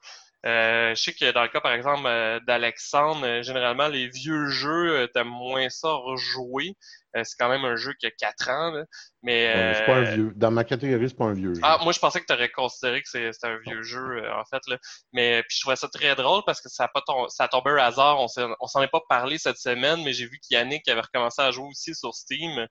[0.47, 4.49] Euh, je sais que dans le cas, par exemple, euh, d'Alexandre, euh, généralement, les vieux
[4.49, 6.77] jeux, t'aimes moins ça rejouer.
[7.15, 8.83] c'est quand même un jeu qui a 4 ans,
[9.23, 9.75] mais...
[9.75, 10.33] c'est pas un vieux.
[10.37, 11.61] Dans ma catégorie, c'est pas un vieux jeu.
[11.63, 14.63] Ah, moi, je pensais que tu aurais considéré que c'était un vieux jeu, en fait.
[14.67, 14.79] Là.
[15.13, 17.73] Mais puis je trouvais ça très drôle parce que ça a, pas ça a tombé
[17.73, 18.19] un hasard.
[18.19, 21.67] On s'en est pas parlé cette semaine, mais j'ai vu qu'Yannick avait recommencé à jouer
[21.69, 22.67] aussi sur Steam.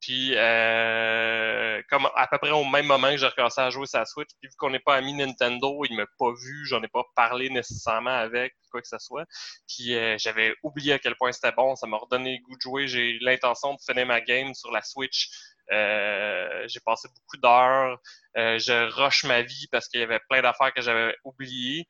[0.00, 4.06] Puis, euh, comme à peu près au même moment que j'ai recommencé à jouer sa
[4.06, 7.04] Switch, puis vu qu'on n'est pas ami Nintendo, il m'a pas vu, j'en ai pas
[7.14, 9.26] parlé nécessairement avec, quoi que ce soit.
[9.68, 12.60] Puis, euh, j'avais oublié à quel point c'était bon, ça m'a redonné le goût de
[12.60, 12.88] jouer.
[12.88, 15.28] J'ai l'intention de finir ma game sur la Switch.
[15.72, 17.98] Euh, j'ai passé beaucoup d'heures.
[18.34, 21.86] je rush ma vie parce qu'il y avait plein d'affaires que j'avais oubliées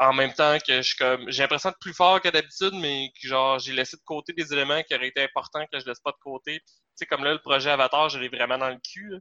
[0.00, 3.28] en même temps que je comme j'ai l'impression d'être plus fort que d'habitude, mais que
[3.28, 6.12] genre j'ai laissé de côté des éléments qui auraient été importants que je laisse pas
[6.12, 6.60] de côté.
[6.60, 9.14] Tu sais, comme là, le projet Avatar, je l'ai vraiment dans le cul.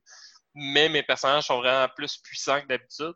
[0.54, 3.16] Mais mes personnages sont vraiment plus puissants que d'habitude.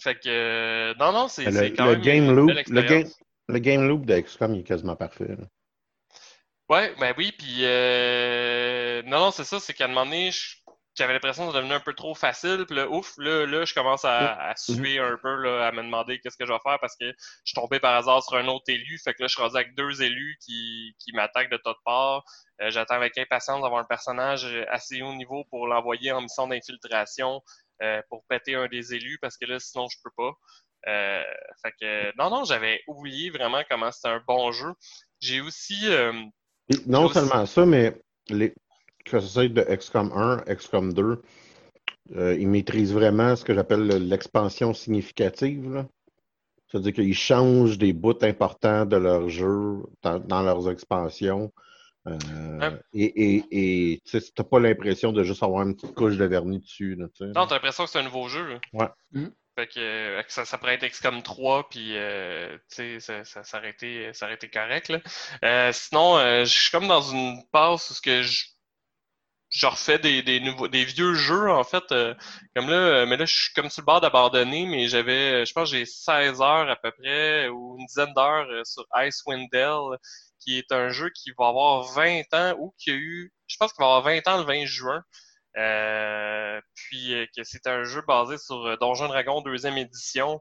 [0.00, 3.08] Fait que non, non, c'est quand le même game loop, le game,
[3.48, 5.36] le game loop d'XCOM est quasiment parfait.
[6.70, 9.02] Ouais, ben oui, puis euh...
[9.02, 10.56] non, non, c'est ça, c'est qu'à un moment donné, je
[10.94, 12.64] j'avais l'impression que ça devenait un peu trop facile.
[12.66, 14.56] Puis là, ouf, là, là je commence à, à mhm.
[14.56, 17.14] suer un peu, là, à me demander qu'est-ce que je vais faire parce que je
[17.44, 18.98] suis tombé par hasard sur un autre élu.
[19.02, 22.24] Fait que là, je suis rendu avec deux élus qui, qui m'attaquent de toutes parts.
[22.60, 27.42] Euh, j'attends avec impatience d'avoir un personnage assez haut niveau pour l'envoyer en mission d'infiltration
[27.82, 30.32] euh, pour péter un des élus parce que là, sinon, je peux pas.
[31.62, 34.72] fait que non, non, j'avais oublié vraiment comment c'était un bon jeu.
[35.20, 35.88] J'ai aussi.
[36.86, 37.94] non seulement ça, mais
[38.28, 38.54] les,
[39.04, 41.22] que ce soit de XCOM 1, XCOM 2,
[42.16, 45.86] euh, ils maîtrisent vraiment ce que j'appelle l'expansion significative.
[46.68, 51.52] C'est-à-dire qu'ils changent des bouts importants de leur jeu dans, leurs expansions.
[52.06, 56.58] Euh, Et, et, tu n'as pas l'impression de juste avoir une petite couche de vernis
[56.58, 56.96] dessus.
[56.98, 58.58] non, tu as l'impression que c'est un nouveau jeu.
[58.72, 58.88] Ouais.
[59.12, 59.28] Mm.
[59.56, 63.70] Fait que, euh, ça, ça, pourrait être XCOM 3, puis euh, ça, ça, ça, aurait
[63.70, 64.88] été, ça aurait été correct.
[64.88, 64.98] Là.
[65.44, 68.46] Euh, sinon, je suis comme dans une passe où ce que je
[69.54, 71.84] je refais des, des, nouveaux, des vieux jeux, en fait.
[71.92, 72.14] Euh,
[72.56, 75.52] comme là, euh, mais là, je suis comme sur le bord d'abandonner, mais j'avais, je
[75.52, 79.98] pense j'ai 16 heures à peu près, ou une dizaine d'heures euh, sur Icewind Dale,
[80.40, 83.72] qui est un jeu qui va avoir 20 ans, ou qui a eu, je pense
[83.72, 85.02] qu'il va avoir 20 ans le 20 juin.
[85.56, 90.40] Euh, puis que c'est un jeu basé sur Donjon Dragon deuxième édition,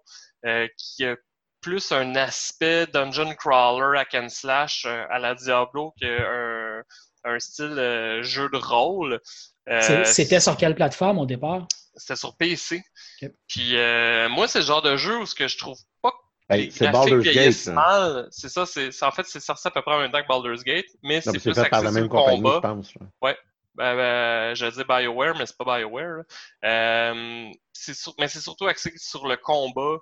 [0.77, 1.15] qui a
[1.61, 6.62] plus un aspect dungeon crawler hack and slash à la Diablo qu'un
[7.23, 9.19] un style euh, jeu de rôle.
[9.69, 11.67] Euh, c'était sur quelle plateforme au départ?
[11.95, 12.83] C'était sur PC.
[13.47, 16.13] Puis euh, moi, c'est le genre de jeu où ce que je trouve pas
[16.49, 17.53] Hey, c'est Baldur's Gate.
[18.31, 20.63] C'est ça, c'est en fait c'est sorti à peu près en même temps que Baldur's
[20.63, 22.93] Gate, mais c'est plus fait par la même compagnie, je pense.
[23.21, 23.37] Ouais.
[23.75, 26.23] Ben, ben, je dis BioWare, mais c'est pas BioWare.
[26.63, 27.49] Euh,
[28.19, 29.97] mais c'est surtout axé sur le combat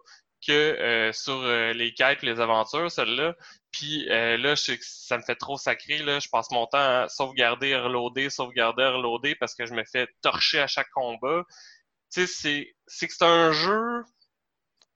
[0.45, 3.35] que euh, sur euh, les quêtes, les aventures, celle-là.
[3.71, 5.99] Puis euh, là, je ça me fait trop sacré.
[5.99, 6.19] Là.
[6.19, 10.59] Je passe mon temps à sauvegarder, reloader, sauvegarder, reloader parce que je me fais torcher
[10.59, 11.43] à chaque combat.
[12.13, 14.03] Tu sais, c'est que c'est un jeu.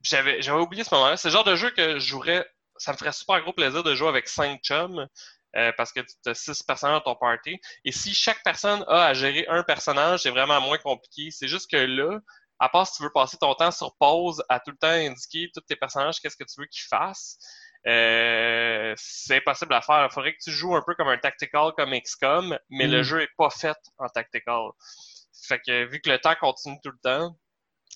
[0.03, 1.17] J'avais oublié ce moment-là.
[1.17, 2.45] C'est le genre de jeu que je jouerais.
[2.77, 5.07] Ça me ferait super gros plaisir de jouer avec cinq chums.
[5.77, 7.59] parce que tu as six personnes dans ton party.
[7.85, 11.31] Et si chaque personne a à gérer un personnage, c'est vraiment moins compliqué.
[11.31, 12.19] C'est juste que là,
[12.59, 15.49] à part si tu veux passer ton temps sur pause à tout le temps indiquer
[15.53, 17.37] tous tes personnages, qu'est-ce que tu veux qu'ils fassent,
[17.87, 20.07] euh, c'est impossible à faire.
[20.09, 23.03] Il faudrait que tu joues un peu comme un tactical comme XCOM, mais le mm.
[23.03, 24.69] jeu est pas fait en tactical.
[25.47, 27.37] Fait que vu que le temps continue tout le temps,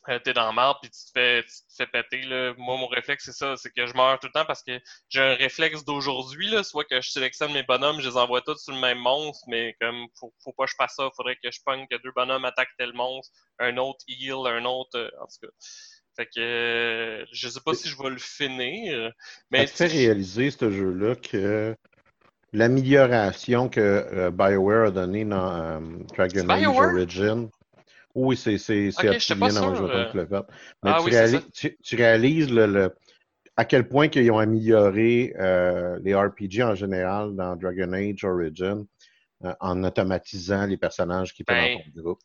[0.07, 2.53] euh, t'es dans le marbre puis tu te fais tu te fais péter là.
[2.57, 4.79] Moi mon réflexe c'est ça, c'est que je meurs tout le temps parce que
[5.09, 8.63] j'ai un réflexe d'aujourd'hui là, soit que je sélectionne mes bonhommes, je les envoie tous
[8.63, 11.51] sur le même monstre, mais comme faut, faut pas que je fasse ça, faudrait que
[11.51, 15.25] je pogne que deux bonhommes attaquent tel monstre, un autre heal, un autre euh, en
[15.25, 15.53] tout cas.
[16.19, 19.13] Fait que euh, je sais pas si je vais le finir.
[19.51, 21.73] Mais ça te fait réaliser ce jeu-là que
[22.51, 25.81] l'amélioration que euh, BioWare a donnée dans
[26.13, 27.49] Dragon Age Origin
[28.15, 30.13] oui, c'est c'est okay, dans le euh...
[30.13, 30.43] le fait.
[30.83, 32.95] Mais ah, tu, oui, tu, tu, réalises le, le,
[33.55, 38.85] à quel point qu'ils ont amélioré euh, les RPG en général dans Dragon Age Origin
[39.45, 42.19] euh, en automatisant les personnages qui étaient ben, dans ton groupe.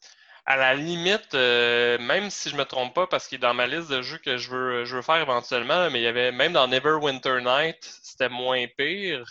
[0.46, 3.66] À la limite, euh, même si je me trompe pas, parce qu'il est dans ma
[3.66, 6.52] liste de jeux que je veux, je veux faire éventuellement, mais il y avait même
[6.52, 9.24] dans Neverwinter Night, c'était moins pire.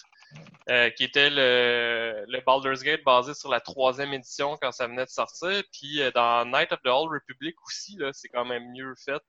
[0.69, 5.05] Euh, qui était le, le, Baldur's Gate basé sur la troisième édition quand ça venait
[5.05, 5.61] de sortir.
[5.71, 9.21] Puis euh, dans Night of the Old Republic aussi, c'est quand même mieux fait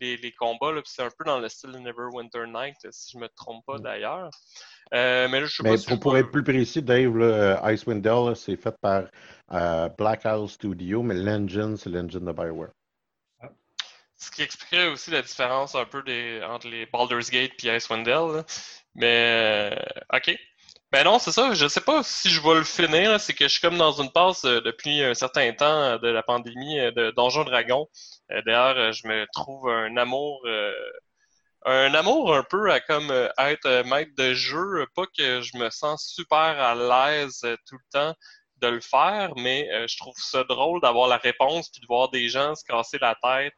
[0.00, 0.72] les, les, combats.
[0.84, 4.30] C'est un peu dans le style de Neverwinter Night, si je me trompe pas mm.
[4.94, 5.28] D'ailleurs.
[5.30, 8.56] mais là, je sais pas si pour, être plus précis, Dave, là, Icewind Dale, c'est
[8.56, 9.04] fait par
[9.98, 12.70] Black Isle Studio, mais l'engine, c'est l'engine de Bioware.
[14.24, 18.04] Ce qui expliquerait aussi la différence un peu des, entre les Baldur's Gate et Icewind
[18.04, 18.44] Dale.
[18.94, 20.34] Mais euh, OK.
[20.92, 21.52] Ben non, c'est ça.
[21.54, 23.20] Je sais pas si je vais le finir.
[23.20, 26.08] C'est que je suis comme dans une passe euh, depuis un certain temps euh, de
[26.08, 27.88] la pandémie de Donjon Dragon.
[28.46, 30.42] D'ailleurs, je me trouve un amour
[31.64, 34.86] un amour un peu à comme être maître de jeu.
[34.94, 38.14] Pas que je me sens super à l'aise tout le temps
[38.58, 42.28] de le faire, mais je trouve ça drôle d'avoir la réponse puis de voir des
[42.28, 43.54] gens se casser la tête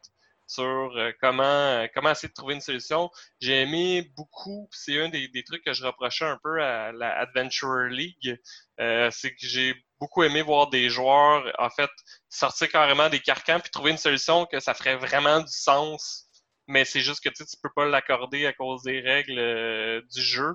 [0.46, 3.10] sur euh, comment comment essayer de trouver une solution.
[3.40, 7.88] J'ai aimé beaucoup, c'est un des, trucs que je reprochais un peu à la Adventure
[7.90, 8.38] League,
[8.80, 11.90] euh, c'est que j'ai beaucoup aimé voir des joueurs en fait
[12.28, 16.25] sortir carrément des carcans puis trouver une solution que ça ferait vraiment du sens.
[16.68, 20.22] Mais c'est juste que tu tu peux pas l'accorder à cause des règles euh, du
[20.22, 20.54] jeu.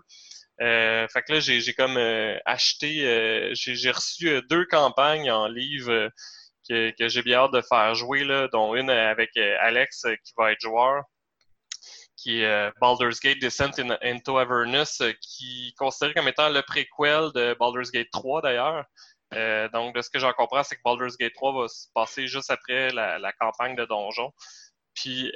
[0.62, 1.98] Euh, fait que là, j'ai comme
[2.46, 6.12] acheté, j'ai reçu deux campagnes en livre
[6.68, 10.34] que, j'ai bien hâte de faire jouer, là, dont une avec euh, Alex euh, qui
[10.38, 11.04] va être joueur,
[12.18, 17.32] qui est euh, Baldur's Gate Descent into Avernus, qui est considéré comme étant le préquel
[17.34, 18.86] de Baldur's Gate 3 d'ailleurs.
[19.74, 22.52] donc, de ce que j'en comprends, c'est que Baldur's Gate 3 va se passer juste
[22.52, 24.32] après la, campagne de donjon.
[24.96, 25.32] Puis,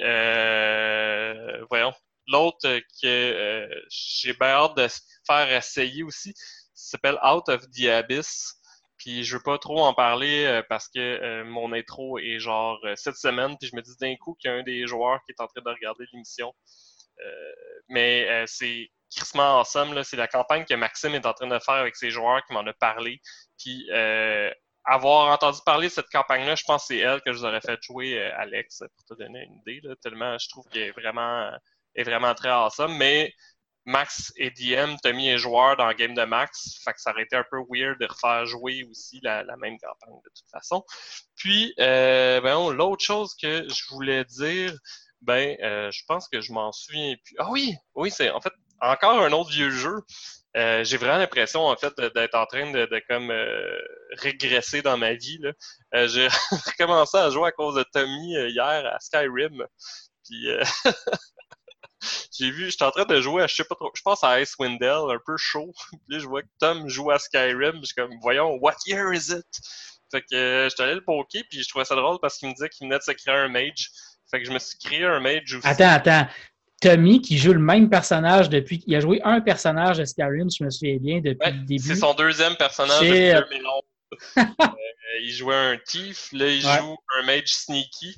[1.70, 1.92] voyons,
[2.28, 4.86] l'autre que j'ai bien hâte de
[5.26, 6.34] faire essayer aussi,
[6.86, 8.54] s'appelle Out of the Abyss
[8.98, 12.78] Puis je veux pas trop en parler euh, parce que euh, mon intro est genre
[12.84, 15.20] euh, cette semaine, puis je me dis d'un coup qu'il y a un des joueurs
[15.24, 16.52] qui est en train de regarder l'émission.
[17.88, 21.76] mais c'est crissement ensemble, là, c'est la campagne que Maxime est en train de faire
[21.76, 23.20] avec ses joueurs qui m'en a parlé.
[23.58, 23.88] Puis
[24.86, 27.60] avoir entendu parler de cette campagne-là, je pense que c'est elle que je vous aurais
[27.60, 29.80] fait jouer, Alex, pour te donner une idée.
[29.82, 31.50] Là, tellement je trouve qu'elle est vraiment,
[31.94, 32.96] est vraiment très awesome.
[32.96, 33.32] Mais
[33.86, 37.36] Max et DM, mis un joueur dans game de Max, fait que ça aurait été
[37.36, 40.84] un peu weird de refaire jouer aussi la, même campagne de toute façon.
[41.36, 44.74] Puis, euh, ben, l'autre chose que je voulais dire,
[45.20, 47.36] ben, euh, je pense que je m'en souviens plus.
[47.38, 50.02] Ah oui, oui, c'est en fait encore un autre vieux jeu.
[50.56, 53.78] Euh, j'ai vraiment l'impression en fait d'être en train de, comme euh,
[54.12, 55.38] régresser dans ma vie.
[55.94, 56.28] Euh, j'ai
[56.66, 59.66] recommencé à jouer à cause de Tommy hier à Skyrim.
[60.24, 60.48] Puis
[62.32, 64.40] j'ai vu, j'étais en train de jouer à, je sais pas trop, je pense à
[64.40, 65.72] Icewind Dale, un peu chaud.
[66.08, 67.80] Puis je vois que Tom joue à Skyrim.
[67.80, 69.46] Je suis comme, voyons, what year is it?
[70.10, 72.68] Fait que j'étais allé le poker, puis je trouvais ça drôle parce qu'il me disait
[72.68, 73.90] qu'il venait de se créer un mage.
[74.30, 75.66] Fait que je me suis créé un mage aussi.
[75.66, 76.28] Attends, attends.
[76.80, 78.82] Tommy qui joue le même personnage depuis.
[78.86, 81.82] Il a joué un personnage de Skyrim, je me souviens bien, depuis le début.
[81.82, 83.82] C'est son deuxième personnage depuis 2011.
[84.38, 84.42] euh,
[85.22, 88.16] il jouait un Thief, là il joue un mage sneaky.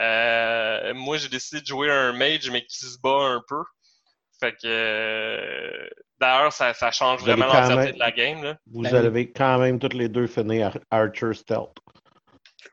[0.00, 3.62] Euh, moi, j'ai décidé de jouer un mage, mais qui se bat un peu.
[4.40, 5.88] Fait que euh,
[6.20, 8.42] d'ailleurs, ça, ça, change vraiment l'entièreté de la game.
[8.42, 8.56] Là.
[8.66, 11.78] Vous ben avez quand même toutes les deux fini Archer Stealth.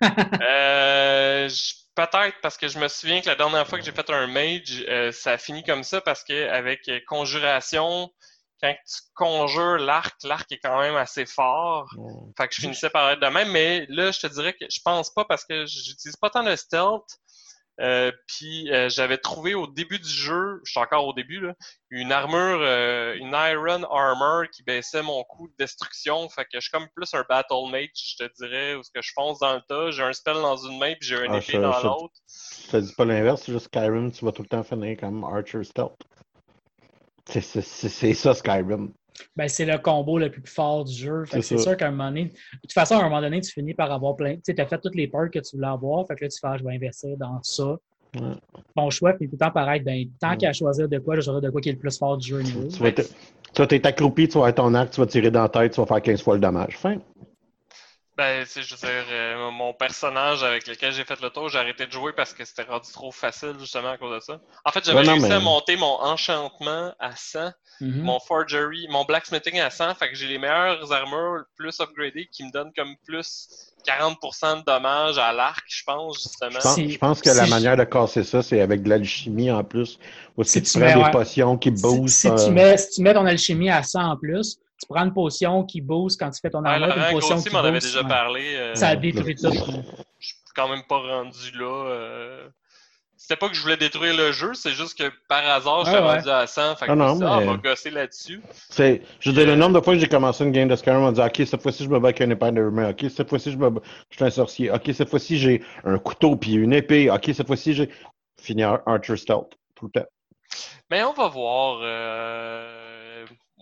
[0.03, 1.47] euh,
[1.95, 4.85] Peut-être parce que je me souviens que la dernière fois que j'ai fait un mage,
[4.87, 8.09] euh, ça a fini comme ça parce que avec conjuration,
[8.61, 11.89] quand tu conjures l'arc, l'arc est quand même assez fort.
[12.37, 14.79] Fait que je finissais par être de même, mais là, je te dirais que je
[14.83, 17.19] pense pas parce que j'utilise pas tant de stealth.
[17.79, 21.55] Euh, puis euh, j'avais trouvé au début du jeu, je suis encore au début, là,
[21.89, 26.27] une armure, euh, une iron armor qui baissait mon coût de destruction.
[26.29, 29.01] Fait que je suis comme plus un battle mage, je te dirais, où ce que
[29.01, 31.37] je fonce dans le tas, j'ai un spell dans une main puis j'ai un ah,
[31.37, 32.13] épée dans l'autre.
[32.27, 35.63] Ça dis pas l'inverse, c'est juste Skyrim, tu vas tout le temps finir comme Archer
[35.63, 35.97] Stealth.
[37.27, 38.91] C'est ça, Skyrim.
[39.35, 41.23] Ben, c'est le combo le plus fort du jeu.
[41.29, 43.73] C'est sûr qu'à un moment donné, de toute façon, à un moment donné, tu finis
[43.73, 44.37] par avoir plein.
[44.37, 46.05] Tu as fait toutes les peurs que tu voulais avoir.
[46.07, 47.77] Fait que là, tu fais, ah, je vais investir dans ça.
[48.75, 51.41] Ton choix, puis tout le temps pareil, ben, tant qu'à choisir de quoi, je choisir
[51.41, 52.43] de quoi qui est le plus fort du jeu.
[52.43, 55.73] Tu vas être accroupi, tu vas être ton arc, tu vas tirer dans la tête,
[55.73, 56.77] tu vas faire 15 fois le dommage.
[56.77, 56.97] Fin.
[58.21, 61.87] Ben, je veux dire, euh, mon personnage avec lequel j'ai fait le tour, j'ai arrêté
[61.87, 64.39] de jouer parce que c'était rendu trop facile, justement, à cause de ça.
[64.63, 68.03] En fait, j'avais réussi à monter mon enchantement à 100, mhm.
[68.03, 72.43] mon forgery, mon blacksmithing à 100, fait que j'ai les meilleures armures plus upgradées qui
[72.43, 73.49] me donnent comme plus
[73.87, 76.59] 40% de dommages à l'arc, je pense, justement.
[76.77, 79.97] Je pense, que la manière de casser ça, c'est avec de l'alchimie en plus.
[80.37, 82.07] Ou si, tu prends des potions qui boostent.
[82.07, 85.05] Si, tu euh, mets, si tu mets ton alchimie à 100 en plus, tu prends
[85.05, 88.03] une potion qui booste quand tu fais ton armure, une potion qui m'en avait déjà
[88.03, 88.55] parlé.
[88.55, 89.51] Euh, ça a détruit tout.
[90.19, 91.85] Je suis quand même pas rendu là.
[91.87, 92.47] Euh...
[93.15, 95.99] C'était pas que je voulais détruire le jeu, c'est juste que par hasard, je suis
[95.99, 96.75] rendu à 100.
[96.75, 98.41] Fait que ah non, ça, on va gosser là-dessus.
[98.69, 101.01] C'est, je veux dire, le nombre de fois que j'ai commencé une game de Skyrim,
[101.01, 102.89] on m'a dit, OK, cette fois-ci, je me bats avec un épée de rumeur.
[102.89, 104.71] OK, cette fois-ci, je me bats, je suis un sorcier.
[104.71, 107.11] OK, cette fois-ci, j'ai un couteau puis une épée.
[107.11, 107.89] OK, cette fois-ci, j'ai
[108.41, 110.07] fini Archer Stealth tout le temps.
[110.89, 111.79] Mais on va voir.
[111.83, 112.70] Euh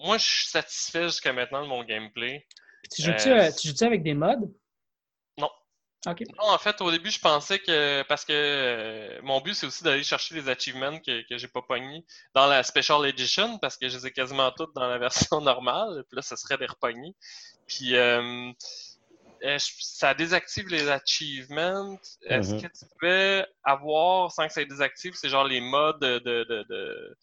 [0.03, 2.45] moi, je suis satisfait jusqu'à maintenant de mon gameplay.
[2.91, 4.53] Tu joues-tu euh, joues avec des mods?
[5.37, 5.49] Non.
[6.07, 6.23] OK.
[6.37, 8.03] Non, en fait, au début, je pensais que.
[8.03, 11.61] Parce que euh, mon but, c'est aussi d'aller chercher les achievements que, que j'ai pas
[11.61, 15.41] pognés dans la Special Edition, parce que je les ai quasiment toutes dans la version
[15.41, 16.03] normale.
[16.09, 17.15] Puis là, ce serait des repognés.
[17.67, 17.95] Puis.
[17.95, 18.51] Euh,
[19.69, 21.97] ça désactive les achievements.
[22.23, 22.61] Est-ce mm-hmm.
[22.61, 26.65] que tu peux avoir, sans que ça désactive, c'est genre les modes de, de, de
[26.67, 27.17] de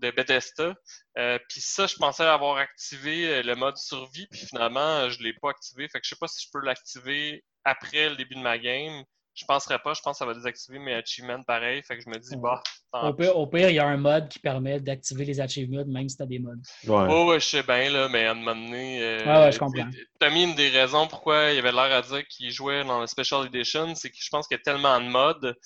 [0.00, 0.74] Bethesda.
[1.18, 5.34] Euh, puis ça, je pensais avoir activé euh, le mode survie, puis finalement, je l'ai
[5.40, 5.88] pas activé.
[5.88, 9.02] Fait que je sais pas si je peux l'activer après le début de ma game.
[9.34, 11.82] Je penserais pas, je pense que ça va désactiver mes achievements pareil.
[11.82, 12.62] Fait que je me dis, bah.
[12.92, 16.08] Au pire, au pire, il y a un mode qui permet d'activer les achievements, même
[16.08, 16.60] si tu as des modes.
[16.84, 17.06] Ouais.
[17.08, 19.00] Oh, ouais, je sais bien, là, mais à un moment donné.
[19.00, 19.88] Euh, ouais, ouais, je comprends.
[20.18, 23.06] T'as mis une des raisons pourquoi il avait l'air à dire qu'il jouait dans la
[23.06, 25.56] Special Edition, c'est que je pense qu'il y a tellement de modes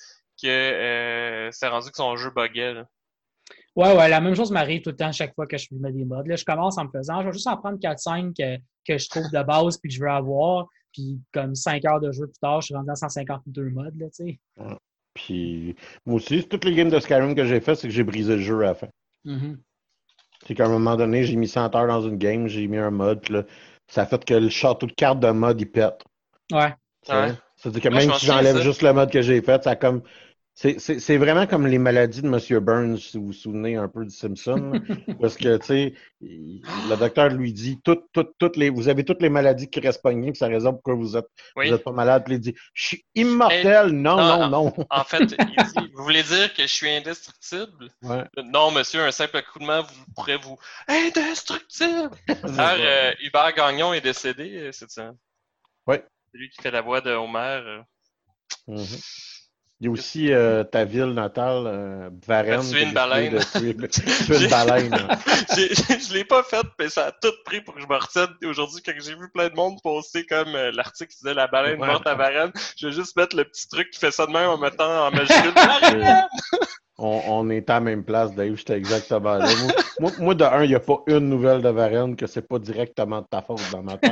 [0.41, 2.73] que euh, c'est rendu que son jeu buguait.
[2.75, 2.85] Là.
[3.75, 6.05] Ouais, ouais, la même chose m'arrive tout le temps chaque fois que je mets des
[6.05, 6.27] modes.
[6.27, 8.57] Là, je commence en me faisant, je vais juste en prendre 4-5 que,
[8.87, 10.67] que, je trouve de base puis que je veux avoir.
[10.93, 14.07] Puis comme 5 heures de jeu plus tard, je suis rendu à 152 modes, là,
[14.07, 14.39] tu sais.
[15.13, 18.35] Puis moi aussi, toutes les games de Skyrim que j'ai fait, c'est que j'ai brisé
[18.35, 18.87] le jeu à la fin.
[19.25, 19.57] Mm-hmm.
[20.47, 22.91] C'est qu'à un moment donné, j'ai mis 100 heures dans une game, j'ai mis un
[22.91, 23.43] mode, puis là,
[23.87, 26.03] ça a fait que le château de cartes de mode, il pète.
[26.51, 26.73] Ouais.
[27.09, 27.33] ouais.
[27.55, 30.01] C'est-à-dire que même si j'enlève juste le mode que j'ai fait, ça a comme
[30.55, 32.59] C'est vraiment comme les maladies de M.
[32.61, 34.71] Burns, si vous vous souvenez un peu de Simpson.
[35.19, 39.69] parce que, tu sais, le docteur lui dit toutes les, vous avez toutes les maladies
[39.69, 41.27] qui restent pognées, puis ça raison pourquoi vous êtes,
[41.57, 42.23] vous êtes pas malade.
[42.23, 43.89] Puis il dit Je suis immortel.
[43.89, 47.89] non, non, non, En fait, il dit Vous voulez dire que je suis indestructible?
[48.45, 50.57] Non, monsieur, un simple coup de main vous pourrez vous.
[50.87, 52.11] Indestructible
[52.43, 55.11] Alors, euh, Hubert Gagnon est décédé, c'est ça
[55.85, 55.97] Oui.
[56.31, 57.61] C'est lui qui fait la voix de Homer.
[57.65, 57.81] Euh.
[58.69, 59.34] Mm-hmm.
[59.81, 62.61] Il y a aussi euh, ta ville natale, euh, Varennes.
[62.71, 63.37] Tu une baleine.
[63.57, 64.95] Tu une baleine.
[65.49, 68.29] je l'ai pas faite, mais ça a tout pris pour que je me retienne.
[68.45, 71.77] Aujourd'hui, quand j'ai vu plein de monde poster comme euh, l'article qui disait la baleine
[71.79, 74.49] morte à Varennes, je vais juste mettre le petit truc qui fait ça de même
[74.49, 75.53] en mettant en majuscule
[76.97, 79.47] on, on est à la même place, Dave, j'étais exactement là.
[79.99, 82.59] Moi, moi, de un, il n'y a pas une nouvelle de Varennes que c'est pas
[82.59, 84.11] directement de ta faute dans ma tête.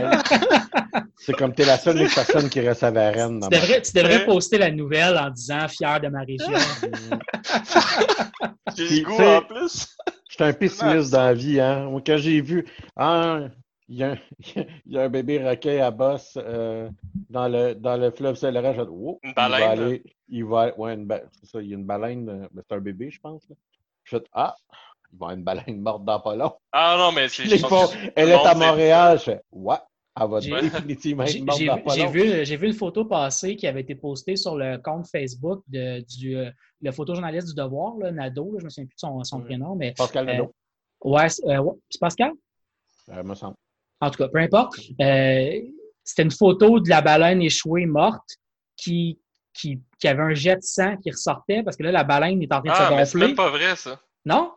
[1.17, 3.39] c'est comme tu es la seule personne qui reste à Varennes.
[3.39, 6.57] Dans tu, devrais, tu devrais poster la nouvelle en disant fier de ma région.
[8.77, 9.87] j'ai goût en plus.
[10.29, 11.89] J'étais un pessimiste dans la vie, hein.
[11.89, 12.65] Moi, quand j'ai vu,
[12.95, 13.39] ah,
[13.89, 14.17] il y, a un,
[14.85, 16.89] il y, a un bébé requin à bosse euh,
[17.29, 18.75] dans, le, dans le fleuve Saint-Laurent.
[18.89, 19.99] Oh, une baleine.
[20.29, 22.79] Il va, aller, ouais, c'est ça, il y a une baleine, euh, mais c'est un
[22.79, 23.47] bébé, je pense.
[23.49, 23.55] Là.
[24.03, 24.55] Je fais, ah,
[25.11, 26.53] il va y avoir une baleine morte dans pas long.
[26.71, 27.43] Ah non, mais c'est.
[28.15, 29.19] Elle est à Montréal.
[29.19, 29.77] Je fais, ouais.
[30.19, 32.09] Elle va définitivement être morte dans pas long.
[32.09, 36.01] Vu, j'ai vu une photo passée qui avait été postée sur le compte Facebook de,
[36.17, 38.53] du euh, le photojournaliste du Devoir, là, Nadeau.
[38.53, 39.75] Là, je me souviens plus de son, son prénom.
[39.75, 40.53] Mais, Pascal Nadeau.
[41.03, 42.31] ouais, c'est Pascal?
[43.09, 43.55] Euh, me semble.
[44.03, 44.77] En tout cas, peu importe.
[44.99, 45.61] Euh,
[46.03, 48.37] c'était une photo de la baleine échouée morte
[48.75, 49.19] qui,
[49.53, 52.51] qui, qui, avait un jet de sang qui ressortait parce que là, la baleine est
[52.51, 53.05] en train de ah, se gonfler.
[53.05, 54.01] c'est même pas vrai, ça.
[54.25, 54.51] Non?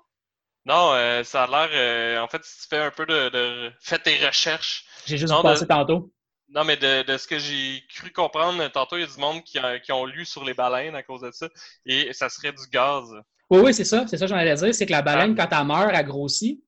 [0.65, 1.71] Non, euh, ça a l'air.
[1.73, 3.29] Euh, en fait, si tu fais un peu de.
[3.29, 4.85] de fais tes recherches.
[5.07, 6.13] J'ai juste passé tantôt.
[6.49, 9.43] Non, mais de, de ce que j'ai cru comprendre, tantôt, il y a du monde
[9.45, 11.49] qui, qui, ont lu sur les baleines à cause de ça.
[11.85, 13.05] Et ça serait du gaz.
[13.51, 14.05] Oui, oui, c'est ça.
[14.09, 14.75] C'est ça que j'en allais dire.
[14.75, 15.47] C'est que la baleine, ah.
[15.47, 16.61] quand elle meurt, elle grossit.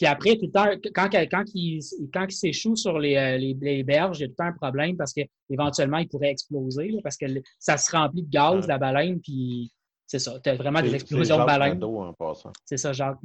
[0.00, 1.78] Puis après, tout le temps, quand, quand, il,
[2.10, 4.44] quand il s'échoue sur les, euh, les, les, berges, il y a tout le temps
[4.44, 7.26] un problème parce qu'éventuellement, il pourrait exploser parce que
[7.58, 9.70] ça se remplit de gaz, la baleine, puis
[10.06, 10.40] c'est ça.
[10.42, 11.78] Tu as vraiment des explosions de baleine.
[12.64, 13.18] C'est ça, Jacques.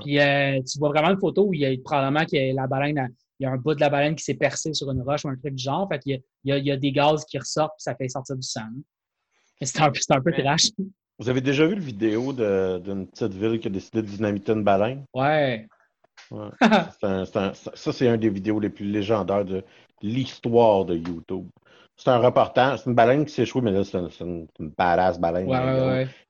[0.00, 3.08] Puis euh, tu vois vraiment une photo où il y a probablement que la baleine,
[3.38, 5.28] il y a un bout de la baleine qui s'est percé sur une roche ou
[5.28, 5.86] un truc du genre.
[5.88, 8.34] Fait qu'il y, a, il y a des gaz qui ressortent, puis ça fait sortir
[8.34, 8.66] du sang.
[9.62, 10.70] C'est un, un, peu trash.
[11.20, 14.64] Vous avez déjà vu le vidéo d'une petite ville qui a décidé de dynamiter une
[14.64, 15.04] baleine?
[15.14, 15.68] Ouais.
[17.00, 19.64] ça, c'est un des vidéos les plus légendaires de
[20.02, 21.48] l'histoire de YouTube.
[21.98, 25.18] C'est un reportage, c'est une baleine qui s'est échouée, mais là, c'est une, une, badass
[25.18, 25.48] baleine.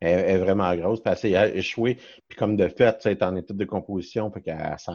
[0.00, 3.34] elle, est vraiment grosse, puis elle s'est échouée, puis comme de fait, elle est en
[3.34, 4.92] état de composition, fait qu'elle sent,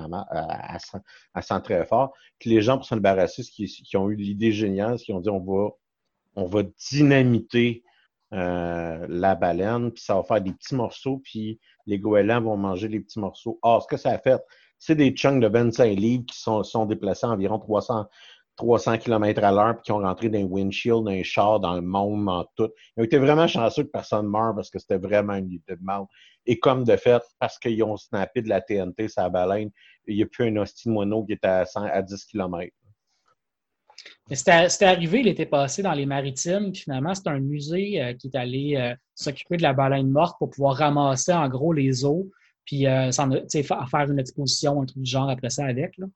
[1.36, 2.14] elle, sent, très fort.
[2.40, 5.20] Puis les gens, pour s'en débarrasser, qui, qui ont eu l'idée géniale, c'est qu'ils ont
[5.20, 5.72] dit on va,
[6.36, 7.84] on va dynamiter
[8.34, 12.88] euh, la baleine, puis ça va faire des petits morceaux, puis les goélands vont manger
[12.88, 13.60] les petits morceaux.
[13.62, 14.42] Or, ce que ça a fait,
[14.82, 18.08] c'est des chunks de 25 livres qui sont, sont déplacés à environ 300,
[18.58, 21.76] 300 km à l'heure puis qui ont rentré dans un windshield, dans un char, dans
[21.76, 22.70] le monde, en tout.
[22.98, 25.76] Ils ont été vraiment chanceux que personne ne meure parce que c'était vraiment une idée
[25.76, 26.06] de mal.
[26.48, 29.70] Et comme de fait, parce qu'ils ont snappé de la TNT, sa baleine,
[30.08, 32.76] il n'y a plus un hostie de qui est à, 100, à 10 km.
[34.32, 38.28] C'était arrivé il était passé dans les maritimes, puis finalement, c'est un musée euh, qui
[38.28, 42.26] est allé euh, s'occuper de la baleine morte pour pouvoir ramasser en gros les os
[42.66, 45.98] puis euh, faire une exposition, un truc du genre après ça avec.
[45.98, 46.08] Là.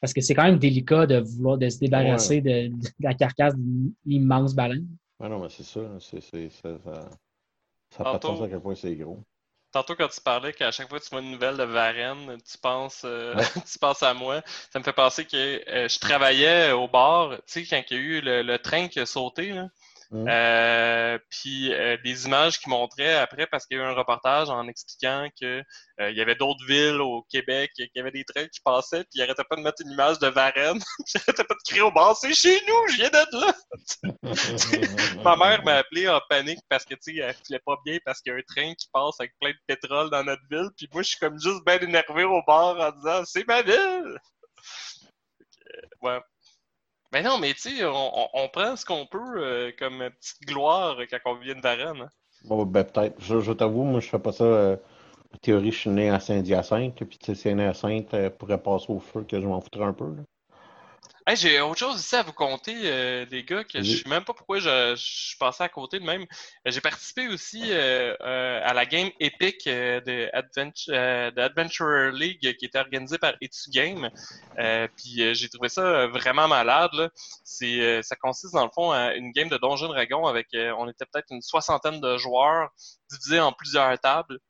[0.00, 3.92] Parce que c'est quand même délicat de vouloir de se débarrasser de, la carcasse d'une
[4.06, 4.86] immense baleine.
[5.20, 5.80] Ah non, mais c'est ça.
[6.00, 6.78] C'est, ça
[7.90, 9.22] ça n'a pas de à quel point c'est gros.
[9.70, 12.58] Tantôt, quand tu parlais qu'à chaque fois que tu vois une nouvelle de Varennes, tu
[12.58, 13.34] penses, euh,
[13.70, 14.42] tu penses à moi.
[14.70, 15.36] Ça me fait penser que
[15.70, 18.88] euh, je travaillais au bar, tu sais, quand il y a eu le, le train
[18.88, 19.52] qui a sauté.
[19.52, 19.68] Là.
[20.12, 20.26] Mmh.
[20.28, 24.50] Euh, puis euh, des images qui montraient après, parce qu'il y a eu un reportage
[24.50, 25.62] en expliquant que
[26.00, 29.04] euh, il y avait d'autres villes au Québec, qu'il y avait des trains qui passaient,
[29.04, 31.60] puis il arrêtait pas de mettre une image de Varennes, puis il arrêtait pas de
[31.66, 33.54] crier au bar, c'est chez nous, je viens d'être là.
[35.24, 38.20] Ma mère m'a appelé en panique parce que tu sais, elle filait pas bien parce
[38.20, 40.88] qu'il y a un train qui passe avec plein de pétrole dans notre ville, puis
[40.92, 44.18] moi je suis comme juste bien énervé au bar en disant c'est ma ville.
[46.02, 46.20] ouais.
[47.12, 51.18] Mais non, mais tu sais, on, prend ce qu'on peut euh, comme petite gloire quand
[51.32, 52.02] on vient de Varennes.
[52.02, 52.10] Hein.
[52.44, 53.20] Bon, ben peut-être.
[53.20, 54.44] Je, t'avoue, moi, je fais pas ça.
[54.44, 54.76] Euh,
[55.34, 58.98] en théorie, je suis né à Saint-Hyacinthe, puis tu sais, Saint-Hyacinthe euh, pourrait passer au
[58.98, 60.06] feu que je m'en foutrais un peu.
[61.24, 64.24] Hey, j'ai autre chose ici à vous conter, euh, les gars, que je sais même
[64.24, 66.26] pas pourquoi je, je passais à côté de même.
[66.66, 72.56] J'ai participé aussi euh, euh, à la game Epic euh, de, Adventure, de Adventurer League
[72.56, 74.10] qui était organisée par Etu Game.
[74.96, 76.90] puis j'ai trouvé ça vraiment malade.
[76.94, 77.08] Là.
[77.44, 81.06] C'est, ça consiste dans le fond à une game de Donjon Dragon avec, on était
[81.06, 82.70] peut-être une soixantaine de joueurs
[83.08, 84.40] divisés en plusieurs tables.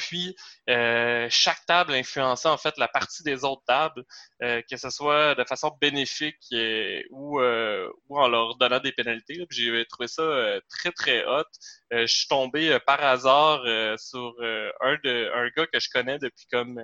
[0.00, 0.34] Puis
[0.70, 4.02] euh, chaque table influençait en fait la partie des autres tables,
[4.42, 9.46] euh, que ce soit de façon bénéfique euh, ou, ou en leur donnant des pénalités.
[9.50, 10.22] J'ai trouvé ça
[10.70, 11.44] très très hot.
[11.90, 13.60] je suis tombé par hasard
[13.98, 14.34] sur
[14.80, 16.80] un de un gars que je connais depuis comme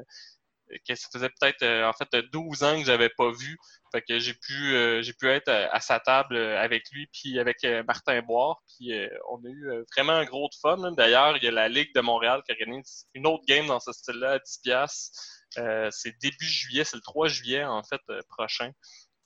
[0.87, 3.57] que ça faisait peut-être en fait 12 ans que j'avais pas vu.
[3.93, 7.39] Fait que j'ai pu euh, j'ai pu être à, sa table euh, avec lui puis
[7.39, 8.93] avec euh, Martin Boire puis
[9.31, 10.93] on a eu vraiment un gros de fun.
[10.93, 13.93] D'ailleurs, il y a la Ligue de Montréal qui organise une autre game dans ce
[13.93, 18.73] style-là à 10 c'est début juillet, c'est le 3 juillet en fait prochain.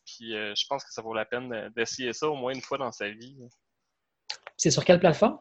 [0.05, 2.93] Puis je pense que ça vaut la peine d'essayer ça au moins une fois dans
[2.93, 3.37] sa vie.
[4.57, 5.39] C'est sur quelle plateforme?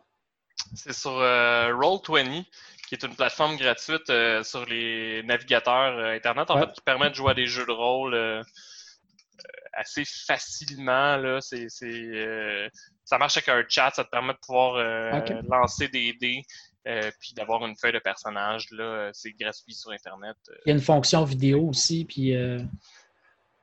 [0.75, 2.45] C'est sur Roll20,
[2.89, 4.11] qui est une plateforme gratuite
[4.43, 8.43] sur les navigateurs Internet, en fait, qui permet de jouer à des jeux de rôle
[9.73, 11.17] assez facilement.
[11.17, 11.39] Là.
[11.83, 12.69] Euh,
[13.05, 16.41] ça marche avec un chat, ça te permet de pouvoir euh, lancer des dés.
[16.87, 20.37] Euh, puis d'avoir une feuille de personnage, là, c'est gratuit sur Internet.
[20.65, 22.33] Il y a une fonction vidéo aussi, puis...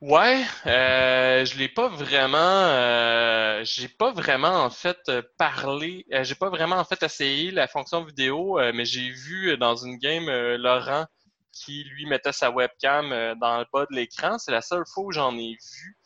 [0.03, 4.99] Ouais, je l'ai pas vraiment, j'ai pas vraiment en fait
[5.39, 9.97] parlé, j'ai pas vraiment en fait essayé la fonction vidéo, mais j'ai vu dans une
[9.97, 10.27] game
[10.57, 11.07] Laurent
[11.53, 13.09] qui lui mettait sa webcam
[13.41, 14.39] dans le bas de l'écran.
[14.39, 15.97] C'est la seule fois où j'en ai vu.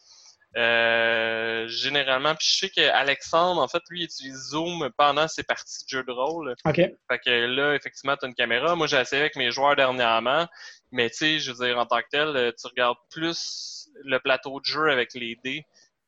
[0.56, 5.88] Euh, généralement, puis je sais qu'Alexandre, en fait, lui, utilise Zoom pendant ses parties de
[5.88, 6.54] jeu de rôle.
[6.64, 6.74] OK.
[6.74, 8.74] Fait que là, effectivement, tu as une caméra.
[8.74, 10.48] Moi, j'ai essayé avec mes joueurs dernièrement,
[10.90, 14.18] mais tu sais, je veux dire, en tant que tel, euh, tu regardes plus le
[14.18, 15.64] plateau de jeu avec les dés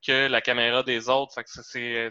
[0.06, 1.34] que la caméra des autres.
[1.34, 2.10] Fait que c'est...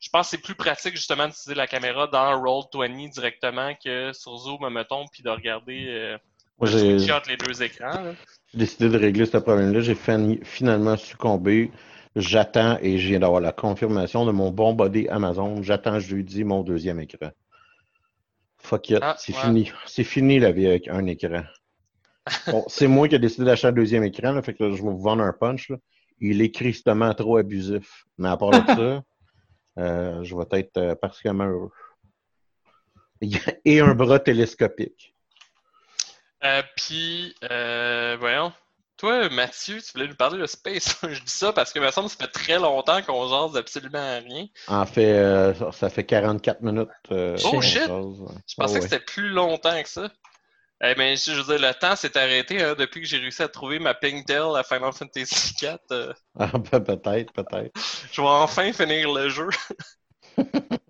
[0.00, 4.36] Je pense que c'est plus pratique, justement, d'utiliser la caméra dans Roll20 directement que sur
[4.36, 5.86] Zoom, mettons, puis de regarder...
[5.88, 6.18] Euh,
[6.58, 6.96] Moi, j'ai...
[6.96, 8.02] les deux écrans.
[8.02, 8.14] Là
[8.52, 9.80] j'ai décidé de régler ce problème-là.
[9.80, 9.96] J'ai
[10.44, 11.70] finalement succombé.
[12.14, 15.62] J'attends et je viens d'avoir la confirmation de mon bon body Amazon.
[15.62, 17.30] J'attends jeudi mon deuxième écran.
[18.58, 18.98] Fuck it.
[19.00, 19.72] Ah, c'est fini.
[19.86, 21.42] C'est fini la vie avec un écran.
[22.46, 25.02] Bon, c'est moi qui ai décidé d'acheter un deuxième écran, fait que je vais vous
[25.02, 25.72] vendre un punch.
[26.20, 28.04] Il est tristement trop abusif.
[28.18, 29.02] Mais à part de ça,
[29.78, 31.72] euh, je vais être euh, particulièrement heureux.
[33.64, 35.14] Et un bras télescopique.
[36.44, 38.52] Euh, puis, euh, voyons.
[38.96, 40.96] Toi, Mathieu, tu voulais nous parler de Space.
[41.02, 44.46] je dis ça parce que, me semble, ça fait très longtemps qu'on jase absolument rien.
[44.68, 46.88] En fait, euh, ça fait 44 minutes.
[47.10, 47.82] Euh, oh shit!
[47.82, 50.08] Je pensais que c'était plus longtemps que ça.
[50.84, 53.48] Eh ben, je veux dire, le temps s'est arrêté hein, depuis que j'ai réussi à
[53.48, 55.78] trouver ma Pingtail à Final Fantasy IV.
[56.38, 57.72] Ah, ben, peut-être, peut-être.
[58.10, 59.48] Je vais enfin finir le jeu.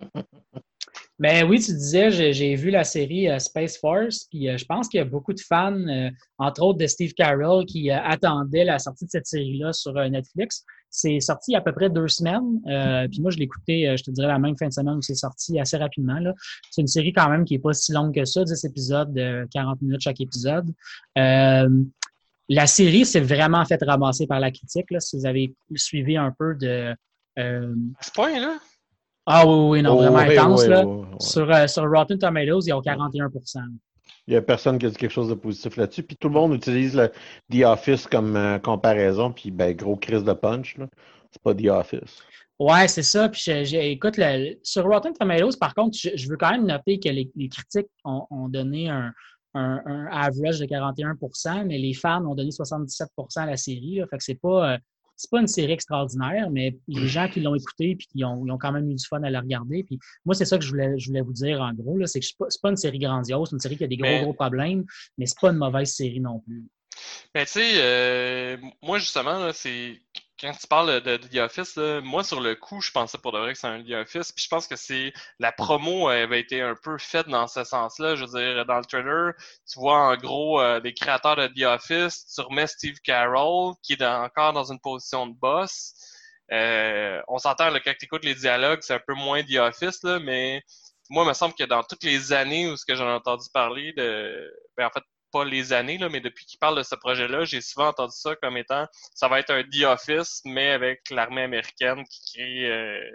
[1.22, 4.88] Ben oui, tu disais, j'ai vu la série euh, Space Force, puis euh, je pense
[4.88, 8.80] qu'il y a beaucoup de fans, euh, entre autres de Steve Carroll, qui attendaient la
[8.80, 10.64] sortie de cette série-là sur Netflix.
[10.94, 12.60] C'est sorti il y a à peu près deux semaines,
[13.10, 15.14] puis moi je l'ai écouté, je te dirais, la même fin de semaine où c'est
[15.14, 16.20] sorti assez rapidement.
[16.70, 19.48] C'est une série quand même qui est pas si longue que ça, 10 épisodes de
[19.52, 20.70] 40 minutes chaque épisode.
[21.16, 26.32] la série s'est vraiment fait ramasser par la critique, là, si vous avez suivi un
[26.38, 26.94] peu de...
[27.36, 28.58] à ce point-là?
[29.26, 30.66] Ah oui, oui, non, vraiment intense.
[30.66, 30.84] là.
[31.20, 33.30] Sur, euh, sur Rotten Tomatoes, ils ont 41
[34.26, 36.02] Il n'y a personne qui a dit quelque chose de positif là-dessus.
[36.02, 37.10] Puis tout le monde utilise le
[37.50, 39.32] The Office comme euh, comparaison.
[39.32, 40.76] Puis, ben, gros crise de punch.
[41.30, 42.22] C'est pas The Office.
[42.58, 43.28] Ouais, c'est ça.
[43.28, 44.20] Puis, écoute,
[44.62, 48.88] sur Rotten Tomatoes, par contre, je, veux quand même noter que les, critiques ont, donné
[48.88, 49.12] un,
[49.54, 53.96] un, un, average de 41% mais les fans ont donné 77% à la série.
[53.96, 54.74] Là, fait que c'est pas.
[54.74, 54.78] Euh,
[55.16, 58.58] c'est pas une série extraordinaire, mais les gens qui l'ont écouté puis qui ont, ont,
[58.58, 59.84] quand même eu du fun à la regarder.
[59.84, 62.26] Puis moi, c'est ça que je voulais, je voulais vous dire en gros, c'est que
[62.26, 64.84] c'est pas, pas une série grandiose, c'est une série qui a des gros, gros problèmes,
[65.18, 66.64] mais c'est pas une mauvaise série non plus.
[67.34, 69.98] Mais tu sais, euh, moi justement, c'est
[70.42, 73.52] quand tu parles de, The Office, moi sur le coup, je pensais pour de vrai
[73.52, 76.74] que c'est un The Office, puis je pense que c'est la promo avait été un
[76.74, 78.16] peu faite dans ce sens-là.
[78.16, 79.34] Je veux dire, dans le trailer,
[79.70, 83.92] tu vois en gros euh, des créateurs de The Office, tu remets Steve Carroll qui
[83.92, 85.94] est encore dans une position de boss.
[86.52, 90.18] Euh, on s'entend quand tu écoutes les dialogues, c'est un peu moins The Office, là,
[90.18, 90.62] mais
[91.10, 93.46] moi, il me semble que dans toutes les années où ce que j'en ai entendu
[93.52, 96.94] parler de, ben, en fait, pas les années, là, mais depuis qu'il parle de ce
[96.94, 101.10] projet-là, j'ai souvent entendu ça comme étant ça va être un The Office, mais avec
[101.10, 103.10] l'armée américaine qui crée euh,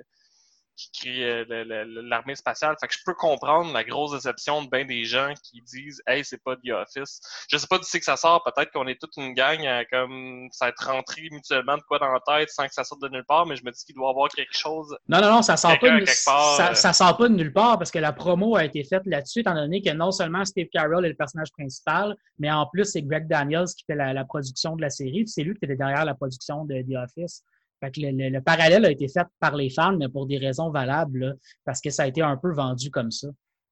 [0.77, 2.75] qui crée euh, l'armée spatiale.
[2.79, 6.23] Fait que je peux comprendre la grosse déception de bien des gens qui disent Hey,
[6.23, 7.19] c'est pas The Office.
[7.49, 8.43] Je sais pas c'est que ça sort.
[8.43, 12.11] Peut-être qu'on est toute une gang à comme ça être rentré mutuellement de quoi dans
[12.11, 14.07] la tête sans que ça sorte de nulle part, mais je me dis qu'il doit
[14.07, 14.95] y avoir quelque chose.
[15.07, 17.91] Non, non, non, ça sort pas de, ça, ça, sort pas de nulle part parce
[17.91, 21.09] que la promo a été faite là-dessus, étant donné que non seulement Steve Carroll est
[21.09, 24.89] le personnage principal, mais en plus c'est Greg Daniels qui fait la, production de la
[24.89, 25.27] série.
[25.27, 27.43] C'est lui qui était derrière la production de The Office.
[27.79, 31.37] Fait que le, parallèle a été fait par les fans, mais pour des raisons valables,
[31.63, 33.27] parce que ça a été un peu vendu comme ça.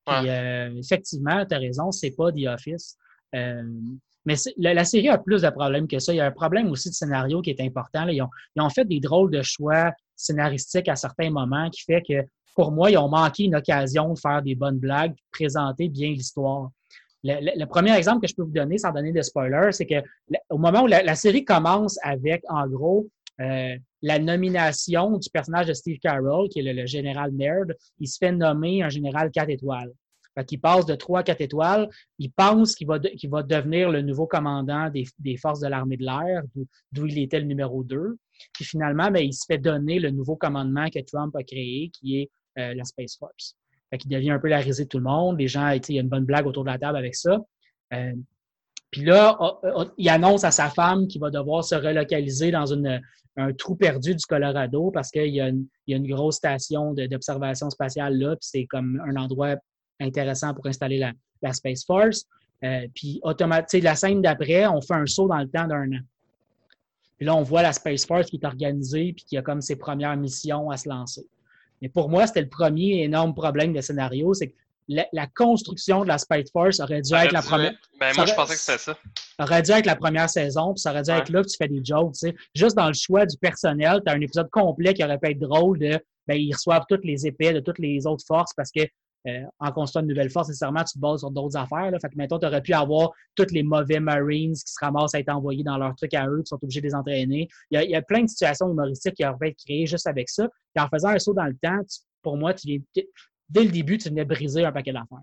[0.07, 2.97] Euh, effectivement, tu as raison, c'est pas The Office.
[3.33, 3.63] Euh,
[4.25, 6.13] mais la, série a plus de problèmes que ça.
[6.13, 8.07] Il y a un problème aussi de scénario qui est important.
[8.07, 12.25] Ils, ont, fait des drôles de choix scénaristiques à certains moments qui fait que,
[12.55, 16.09] pour moi, ils ont manqué une occasion de faire des bonnes blagues, de présenter bien
[16.09, 16.69] l'histoire.
[17.23, 19.95] Le, premier exemple que je peux vous donner, sans donner de spoiler, c'est que
[20.49, 23.07] au moment où la, série commence avec, en gros,
[23.41, 28.17] euh, la nomination du personnage de Steve Carroll, qui est le, général nerd, il se
[28.17, 29.91] fait nommer un général 4 étoiles.
[30.37, 31.89] Fait qu'il passe de 3 à 4 étoiles.
[32.19, 36.43] Il pense qu'il va, va devenir le nouveau commandant des, forces de l'armée de l'air,
[36.91, 38.17] d'où il était le numéro 2.
[38.53, 42.19] Puis finalement, ben, il se fait donner le nouveau commandement que Trump a créé, qui
[42.19, 43.55] est euh, la Space Force.
[43.89, 45.39] Fait qu'il devient un peu la risée de tout le monde.
[45.39, 47.39] Les gens, il y a une bonne blague autour de la table avec ça.
[47.93, 48.13] Euh,
[48.95, 49.37] puis là,
[49.97, 54.25] il annonce à sa femme qu'il va devoir se relocaliser dans un trou perdu du
[54.25, 59.17] Colorado parce qu'il y, a une grosse station d'observation spatiale là, puis c'est comme un
[59.17, 59.57] endroit
[59.99, 62.23] intéressant pour installer la, Space Force.
[62.63, 63.19] Euh, puis
[63.83, 66.01] la scène d'après, on fait un saut dans le temps d'un an.
[67.17, 69.75] Puis là, on voit la Space Force qui est organisée puis qui a comme ses
[69.75, 71.27] premières missions à se lancer.
[71.81, 74.55] Mais pour moi, c'était le premier énorme problème de scénario, c'est que
[74.87, 77.73] la, construction de la Space Force aurait dû être la première.
[77.99, 78.97] Ben, moi, je pensais que c'était ça.
[79.39, 81.67] Aurait dû être la première saison, puis ça aurait dû être là que tu fais
[81.67, 82.15] des jokes.
[82.15, 82.35] sais.
[82.53, 85.39] Juste dans le choix du personnel, tu as un épisode complet qui aurait pu être
[85.39, 88.81] drôle de ben, ils reçoivent toutes les épées de toutes les autres forces parce que
[89.27, 91.89] euh, en construisant une nouvelle force, nécessairement, tu te bases sur d'autres affaires.
[91.89, 91.97] Là.
[91.99, 95.19] Fait que, mettons, tu aurais pu avoir tous les mauvais Marines qui se ramassent à
[95.19, 97.47] être envoyés dans leur truc à eux, qui sont obligés de les entraîner.
[97.71, 100.47] Il y a, plein de situations humoristiques qui auraient pu être créées juste avec ça.
[100.75, 101.79] Puis en faisant un saut dans le temps,
[102.21, 103.03] pour moi, tu viens,
[103.49, 105.19] dès le début, tu venais briser un paquet d'affaires.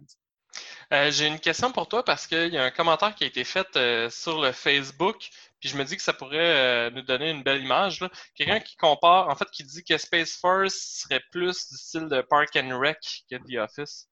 [0.92, 3.44] Euh, j'ai une question pour toi parce qu'il y a un commentaire qui a été
[3.44, 7.30] fait euh, sur le Facebook, puis je me dis que ça pourrait euh, nous donner
[7.30, 8.04] une belle image.
[8.34, 12.20] Quelqu'un qui compare, en fait, qui dit que Space Force serait plus du style de
[12.20, 12.98] Park and Rec
[13.30, 14.08] que The Office.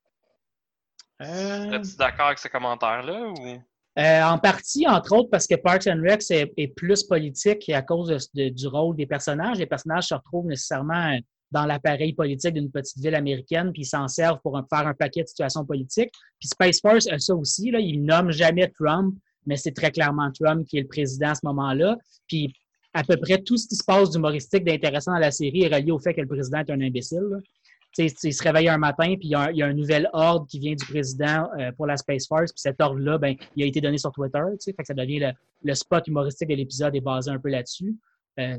[1.20, 3.62] Es-tu d'accord avec ce commentaire-là ou?
[3.96, 8.66] en partie, entre autres, parce que Parks and Rec est, plus politique à cause du
[8.66, 9.58] rôle des personnages.
[9.58, 11.18] Les personnages se retrouvent nécessairement
[11.51, 15.22] dans l'appareil politique d'une petite ville américaine, puis ils s'en servent pour faire un paquet
[15.22, 16.12] de situations politiques.
[16.38, 19.14] Puis Space Force a ça aussi, là, il nomme jamais Trump,
[19.46, 21.96] mais c'est très clairement Trump qui est le président à ce moment-là.
[22.28, 22.53] Puis
[22.94, 25.92] à peu près tout ce qui se passe d'humoristique, d'intéressant dans la série est relié
[25.92, 27.38] au fait que le président est un imbécile.
[27.98, 30.86] Il se réveille un matin, puis il y, a un, nouvel ordre qui vient du
[30.86, 34.12] président euh, pour la Space Force, puis cet ordre-là, ben, il a été donné sur
[34.12, 34.42] Twitter,
[34.84, 35.30] ça devient le,
[35.64, 37.96] le spot humoristique de l'épisode est basé un peu là-dessus.
[38.38, 38.58] Euh,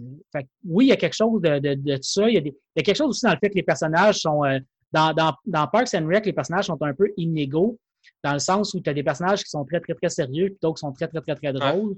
[0.65, 2.29] oui, il y a quelque chose de, de, ça.
[2.29, 4.43] Il y, a quelque chose aussi dans le fait que les personnages sont.
[4.43, 4.59] Euh,
[4.91, 7.79] dans, dans, dans, Parks and Rec, les personnages sont un peu inégaux,
[8.25, 10.57] dans le sens où tu as des personnages qui sont très, très, très sérieux, puis
[10.61, 11.95] d'autres qui sont très, très, très, très drôles,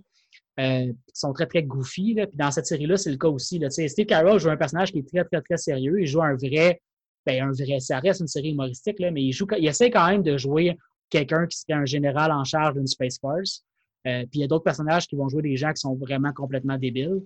[0.60, 2.14] euh, qui sont très, très goofy.
[2.14, 2.28] Là.
[2.28, 3.58] Puis dans cette série-là, c'est le cas aussi.
[3.58, 3.72] Là.
[3.72, 6.00] Steve Carroll joue un personnage qui est très, très, très sérieux.
[6.00, 6.82] Il joue un vrai.
[7.26, 7.80] Ben, un vrai.
[7.80, 10.78] Ça reste une série humoristique, là, mais il, joue, il essaie quand même de jouer
[11.10, 13.64] quelqu'un qui serait un général en charge d'une Space Force.
[14.04, 16.78] puis il y a d'autres personnages qui vont jouer des gens qui sont vraiment complètement
[16.78, 17.22] débiles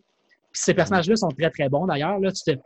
[0.53, 2.17] ces personnages-là sont très, très bons d'ailleurs.
[2.21, 2.57] Tu te,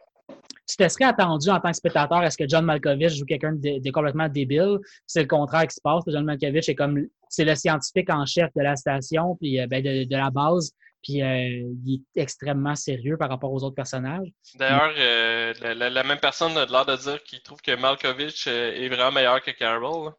[0.77, 3.91] tu serais attendu en tant que spectateur à ce que John Malkovich joue quelqu'un de,
[3.91, 4.77] complètement débile.
[5.05, 6.03] C'est le contraire qui se passe.
[6.07, 9.81] John Malkovich est comme c'est le scientifique en chef de la station, puis euh, ben,
[9.83, 10.73] de, la base.
[11.03, 14.27] Puis euh, il est extrêmement sérieux par rapport aux autres personnages.
[14.55, 19.11] D'ailleurs, euh, la, même personne a l'air de dire qu'il trouve que Malkovich est vraiment
[19.11, 20.11] meilleur que Carol.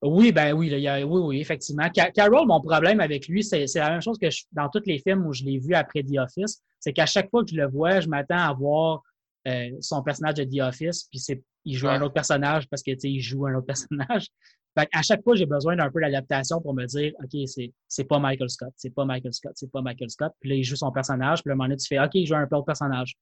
[0.00, 1.88] Oui, ben oui, il y a, oui, oui, effectivement.
[1.90, 5.32] Carol, mon problème avec lui, c'est la même chose que dans tous les films où
[5.32, 8.08] je l'ai vu après The Office, c'est qu'à chaque fois que je le vois, je
[8.08, 9.02] m'attends à voir
[9.48, 12.92] euh, son personnage de The Office, puis c'est il joue un autre personnage parce que
[13.02, 14.28] il joue un autre personnage.
[14.78, 18.04] Fait à chaque fois, j'ai besoin d'un peu d'adaptation pour me dire OK, c'est, c'est
[18.04, 20.32] pas Michael Scott, c'est pas Michael Scott, c'est pas Michael Scott.
[20.40, 22.14] Puis là, il joue son personnage, puis là, à un moment donné, tu fais OK,
[22.14, 23.14] il joue un peu autre personnage.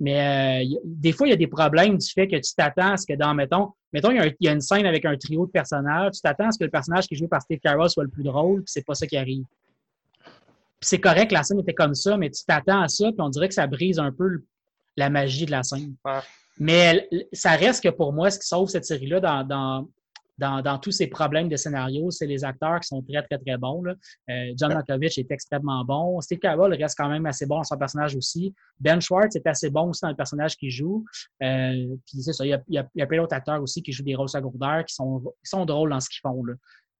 [0.00, 2.96] Mais euh, des fois, il y a des problèmes du fait que tu t'attends à
[2.96, 6.12] ce que dans, mettons, mettons, il y, a une scène avec un trio de personnages,
[6.12, 8.10] tu t'attends à ce que le personnage qui est joué par Steve Carell soit le
[8.10, 9.44] plus drôle, puis c'est pas ça qui arrive.
[10.80, 13.48] c'est correct, la scène était comme ça, mais tu t'attends à ça, puis on dirait
[13.48, 14.42] que ça brise un peu
[14.96, 15.94] la magie de la scène.
[16.58, 19.88] Mais ça reste que pour moi, ce qui sauve cette série-là dans, dans,
[20.38, 23.82] dans, tous ces problèmes de scénario, c'est les acteurs qui sont très, très, très bons.
[23.82, 23.94] Là.
[24.30, 26.20] Euh, John Malkovich est extrêmement bon.
[26.20, 28.54] Steve Carell reste quand même assez bon dans son personnage aussi.
[28.78, 31.04] Ben Schwartz est assez bon aussi dans le personnage qu'il joue.
[31.42, 33.92] Euh, puis c'est ça, il y a, il y a, plein d'autres acteurs aussi qui
[33.92, 36.44] jouent des rôles secondaires qui sont, qui sont drôles dans ce qu'ils font.
[36.44, 36.54] Là.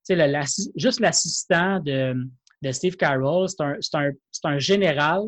[0.09, 0.43] Le, la,
[0.75, 2.15] juste l'assistant de,
[2.61, 4.11] de Steve Carell, c'est un, un,
[4.43, 5.21] un général,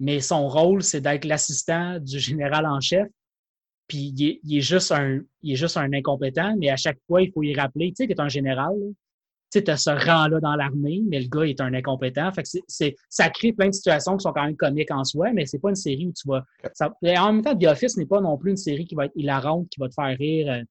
[0.00, 3.06] mais son rôle, c'est d'être l'assistant du général en chef.
[3.86, 7.30] Puis il est, juste un, il est juste un incompétent, mais à chaque fois, il
[7.32, 8.74] faut y rappeler, tu sais, est un général.
[9.52, 12.32] Tu sais, as ce rang-là dans l'armée, mais le gars est un incompétent.
[12.32, 15.32] Fait que c'est, ça crée plein de situations qui sont quand même comiques en soi,
[15.32, 16.44] mais c'est pas une série où tu vas.
[17.20, 19.68] en même temps, The Office n'est pas non plus une série qui va être hilarante,
[19.68, 20.62] qui va te faire rire euh,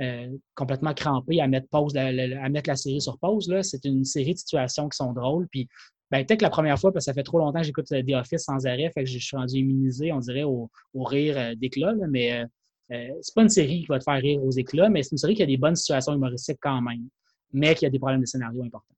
[0.00, 3.48] euh, complètement crampé à mettre pause, à, mettre la série sur pause.
[3.48, 3.62] Là.
[3.62, 5.48] C'est une série de situations qui sont drôles.
[5.48, 5.68] Puis
[6.10, 8.12] ben, peut-être que la première fois, parce que ça fait trop longtemps que j'écoute The
[8.14, 11.94] Office sans arrêt, fait que je suis rendu immunisé, on dirait, au, rire euh, d'éclat,
[12.08, 12.46] mais euh,
[12.88, 15.34] c'est pas une série qui va te faire rire aux éclats, mais c'est une série
[15.34, 17.08] qui a des bonnes situations humoristiques quand même,
[17.52, 18.94] mais qui a des problèmes de scénario importants.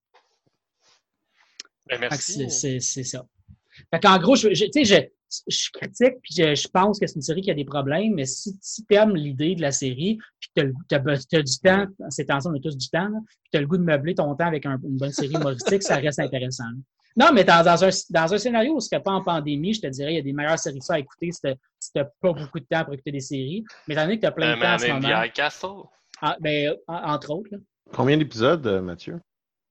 [1.88, 2.48] Ben, merci.
[2.50, 3.26] C'est ça.
[3.92, 5.00] Fait en gros, je, je, je,
[5.48, 8.56] je critique puis je, pense que c'est une série qui a des problèmes, mais si,
[8.60, 12.38] si tu aimes l'idée de la série, puis que tu as, du temps, c'est temps
[12.46, 14.66] on a tous du temps, puis tu as le goût de meubler ton temps avec
[14.66, 16.64] une bonne série humoristique, ça reste intéressant.
[17.16, 20.12] Non, mais dans, un, dans un scénario où ce pas en pandémie, je te dirais,
[20.12, 21.48] il y a des meilleures séries ça à écouter si tu
[21.96, 23.64] n'as pas beaucoup de temps pour écouter des séries.
[23.88, 25.28] Mais étant donné que tu as plein de temps en ce moment.
[25.34, 25.68] Castle.
[26.22, 27.50] Ah, ben, entre autres.
[27.92, 29.20] Combien d'épisodes, euh, Mathieu?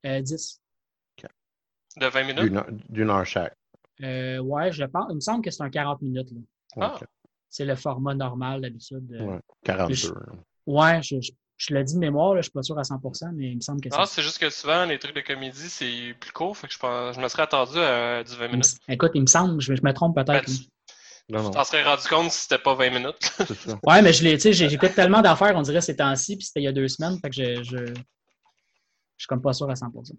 [0.06, 0.62] Euh, 10.
[1.98, 2.54] De 20 minutes?
[2.90, 3.56] D'une heure chaque.
[4.04, 5.06] Euh, ouais, je pense.
[5.10, 6.30] Il me semble que c'est un 40 minutes.
[6.76, 6.96] Là.
[6.96, 7.00] Ah.
[7.50, 9.10] C'est le format normal d'habitude.
[9.12, 9.94] Ouais, 42.
[9.96, 10.10] Je,
[10.68, 11.32] ouais, je, je
[11.74, 13.82] l'ai dit de mémoire, là, je suis pas sûr à 100%, mais il me semble
[13.82, 13.99] que c'est.
[13.99, 16.80] Ah, c'est juste que souvent, les trucs de comédie, c'est plus court, fait que je,
[16.80, 18.78] pense, je me serais attendu à du 20 minutes.
[18.88, 20.49] Écoute, il me semble, je, me trompe peut-être.
[21.30, 23.34] Ben, tu t'en serais rendu compte si c'était pas 20 minutes.
[23.86, 26.62] ouais, mais je l'ai, tu sais, j'écoute tellement d'affaires, on dirait ces temps-ci, puis c'était
[26.62, 27.93] il y a deux semaines, fait que je, je, je
[29.18, 30.14] suis comme pas sûr à 100%.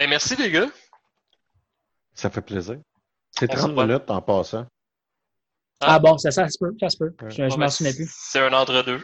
[0.00, 0.68] Et merci les gars.
[2.14, 2.78] Ça fait plaisir.
[3.32, 4.66] C'est 30 minutes en passant.
[5.80, 7.14] Ah, ah bon, c'est ça, ça se peut, ça se peut.
[7.28, 8.10] Je, ne m'en souvenais plus.
[8.12, 9.02] C'est un entre-deux.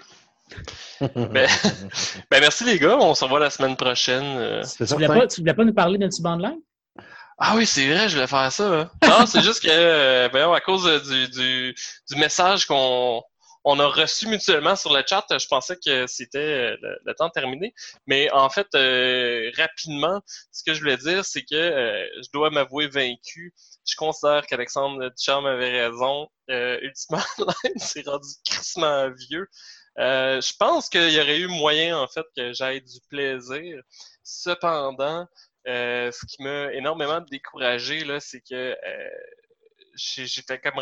[1.00, 1.48] Ben,
[2.30, 4.24] ben, merci les gars, on se revoit la semaine prochaine.
[4.24, 4.62] Euh.
[4.76, 6.60] Tu voulais, pas, tu voulais pas nous parler d'un petit bandline?
[7.38, 8.80] Ah oui, c'est vrai, je voulais faire ça.
[8.80, 8.90] Hein.
[9.02, 11.74] Non, c'est juste que, euh, à cause du, du,
[12.10, 13.22] du message qu'on
[13.66, 17.74] on a reçu mutuellement sur le chat, je pensais que c'était euh, le, temps terminé.
[18.06, 18.68] Mais en fait,
[19.56, 20.20] rapidement,
[20.52, 23.52] ce que je voulais dire, c'est que je dois m'avouer vaincu.
[23.86, 26.28] Je considère qu'Alexandre Duchamp avait raison.
[26.48, 27.22] ultimement,
[27.76, 29.48] c'est rendu crissement vieux.
[29.98, 33.80] Euh, je pense qu'il y aurait eu moyen, en fait, que j'aille du plaisir.
[34.22, 35.26] Cependant,
[35.68, 39.08] euh, ce qui m'a énormément découragé, là, c'est que euh,
[39.94, 40.80] j'étais comme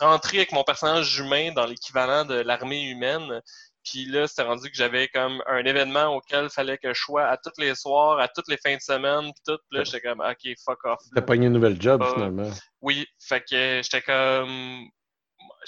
[0.00, 3.40] rentré avec mon personnage humain dans l'équivalent de l'armée humaine.
[3.84, 7.24] Puis là, c'était rendu que j'avais comme un événement auquel il fallait que je sois
[7.24, 9.58] à tous les soirs, à toutes les fins de semaine, puis tout.
[9.70, 10.98] Puis là, j'étais comme, OK, fuck off.
[11.14, 12.50] T'as pas une nouvelle job, finalement.
[12.82, 14.90] Oui, fait que j'étais comme,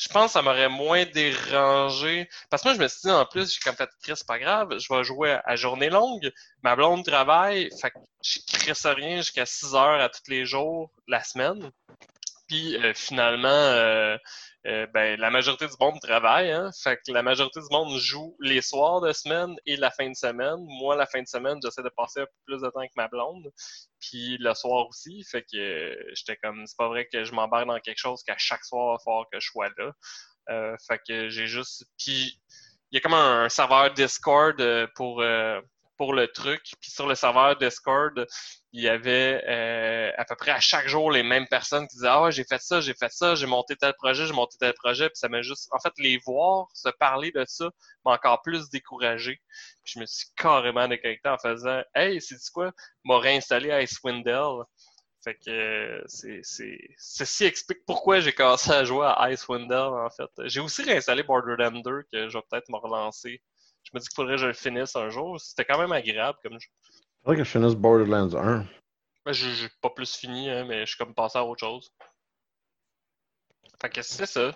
[0.01, 2.29] je pense que ça m'aurait moins dérangé.
[2.49, 4.39] Parce que moi, je me suis dit, en plus, j'ai comme fait, Chris, c'est pas
[4.39, 6.33] grave, je vais jouer à journée longue.
[6.63, 10.91] Ma blonde travaille, fait que je crisse rien jusqu'à 6 heures à tous les jours
[11.07, 11.71] la semaine.
[12.51, 14.19] Puis euh, finalement, euh,
[14.67, 16.69] euh, ben, la majorité du monde travaille, hein?
[16.83, 20.17] Fait que la majorité du monde joue les soirs de semaine et la fin de
[20.17, 20.57] semaine.
[20.59, 23.07] Moi, la fin de semaine, j'essaie de passer un peu plus de temps avec ma
[23.07, 23.53] blonde.
[24.01, 25.23] Puis le soir aussi.
[25.31, 28.65] Fait que j'étais comme c'est pas vrai que je m'embarque dans quelque chose qu'à chaque
[28.65, 30.77] soir, il falloir que je sois là.
[30.89, 31.85] Fait que j'ai juste.
[31.99, 32.41] Puis
[32.91, 34.61] il y a comme un, serveur Discord
[34.97, 35.23] pour
[36.01, 36.63] pour le truc.
[36.81, 38.27] Puis sur le serveur Discord,
[38.73, 42.09] il y avait euh, à peu près à chaque jour les mêmes personnes qui disaient
[42.09, 45.11] Ah j'ai fait ça, j'ai fait ça, j'ai monté tel projet, j'ai monté tel projet,
[45.11, 45.69] puis ça m'a juste.
[45.73, 47.69] En fait, les voir se parler de ça
[48.07, 49.43] m'a encore plus découragé.
[49.85, 52.73] Puis je me suis carrément déconnecté en faisant Hey, c'est quoi?
[53.05, 54.65] M'a réinstallé Icewind Dale.
[55.23, 60.09] Fait que c'est c'est ceci explique pourquoi j'ai commencé à jouer à Icewind Dale en
[60.09, 60.31] fait.
[60.47, 63.43] J'ai aussi réinstallé Borderlands 2 que je vais peut-être me relancer
[63.85, 65.41] je me dis qu'il faudrait que je le finisse un jour.
[65.41, 66.69] C'était quand même agréable comme jeu.
[66.89, 68.67] Il faudrait que je finisse Borderlands 1.
[69.27, 71.93] Ben, j'ai pas plus fini, hein, mais je suis comme passé à autre chose.
[73.81, 74.53] Fait que c'est ça.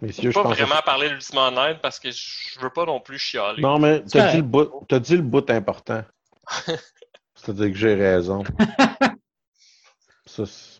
[0.00, 3.00] Messieurs, je peux pas vraiment parler de l'ultimate Online parce que je veux pas non
[3.00, 3.60] plus chialer.
[3.60, 6.04] Non, mais t'as dit, le dit le bout important.
[7.34, 8.44] C'est-à-dire que j'ai raison.
[10.26, 10.76] ça, je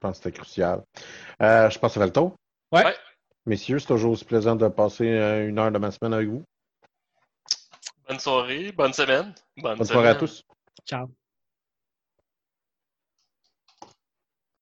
[0.00, 0.82] pense que c'était crucial.
[1.40, 2.34] Euh, je pense que ça le tour.
[2.72, 2.94] Ouais.
[3.46, 6.44] Messieurs, c'est toujours aussi plaisant de passer euh, une heure de ma semaine avec vous.
[8.08, 9.34] Bonne soirée, bonne semaine.
[9.56, 10.44] Bonne, bonne soirée à tous.
[10.86, 11.08] Ciao.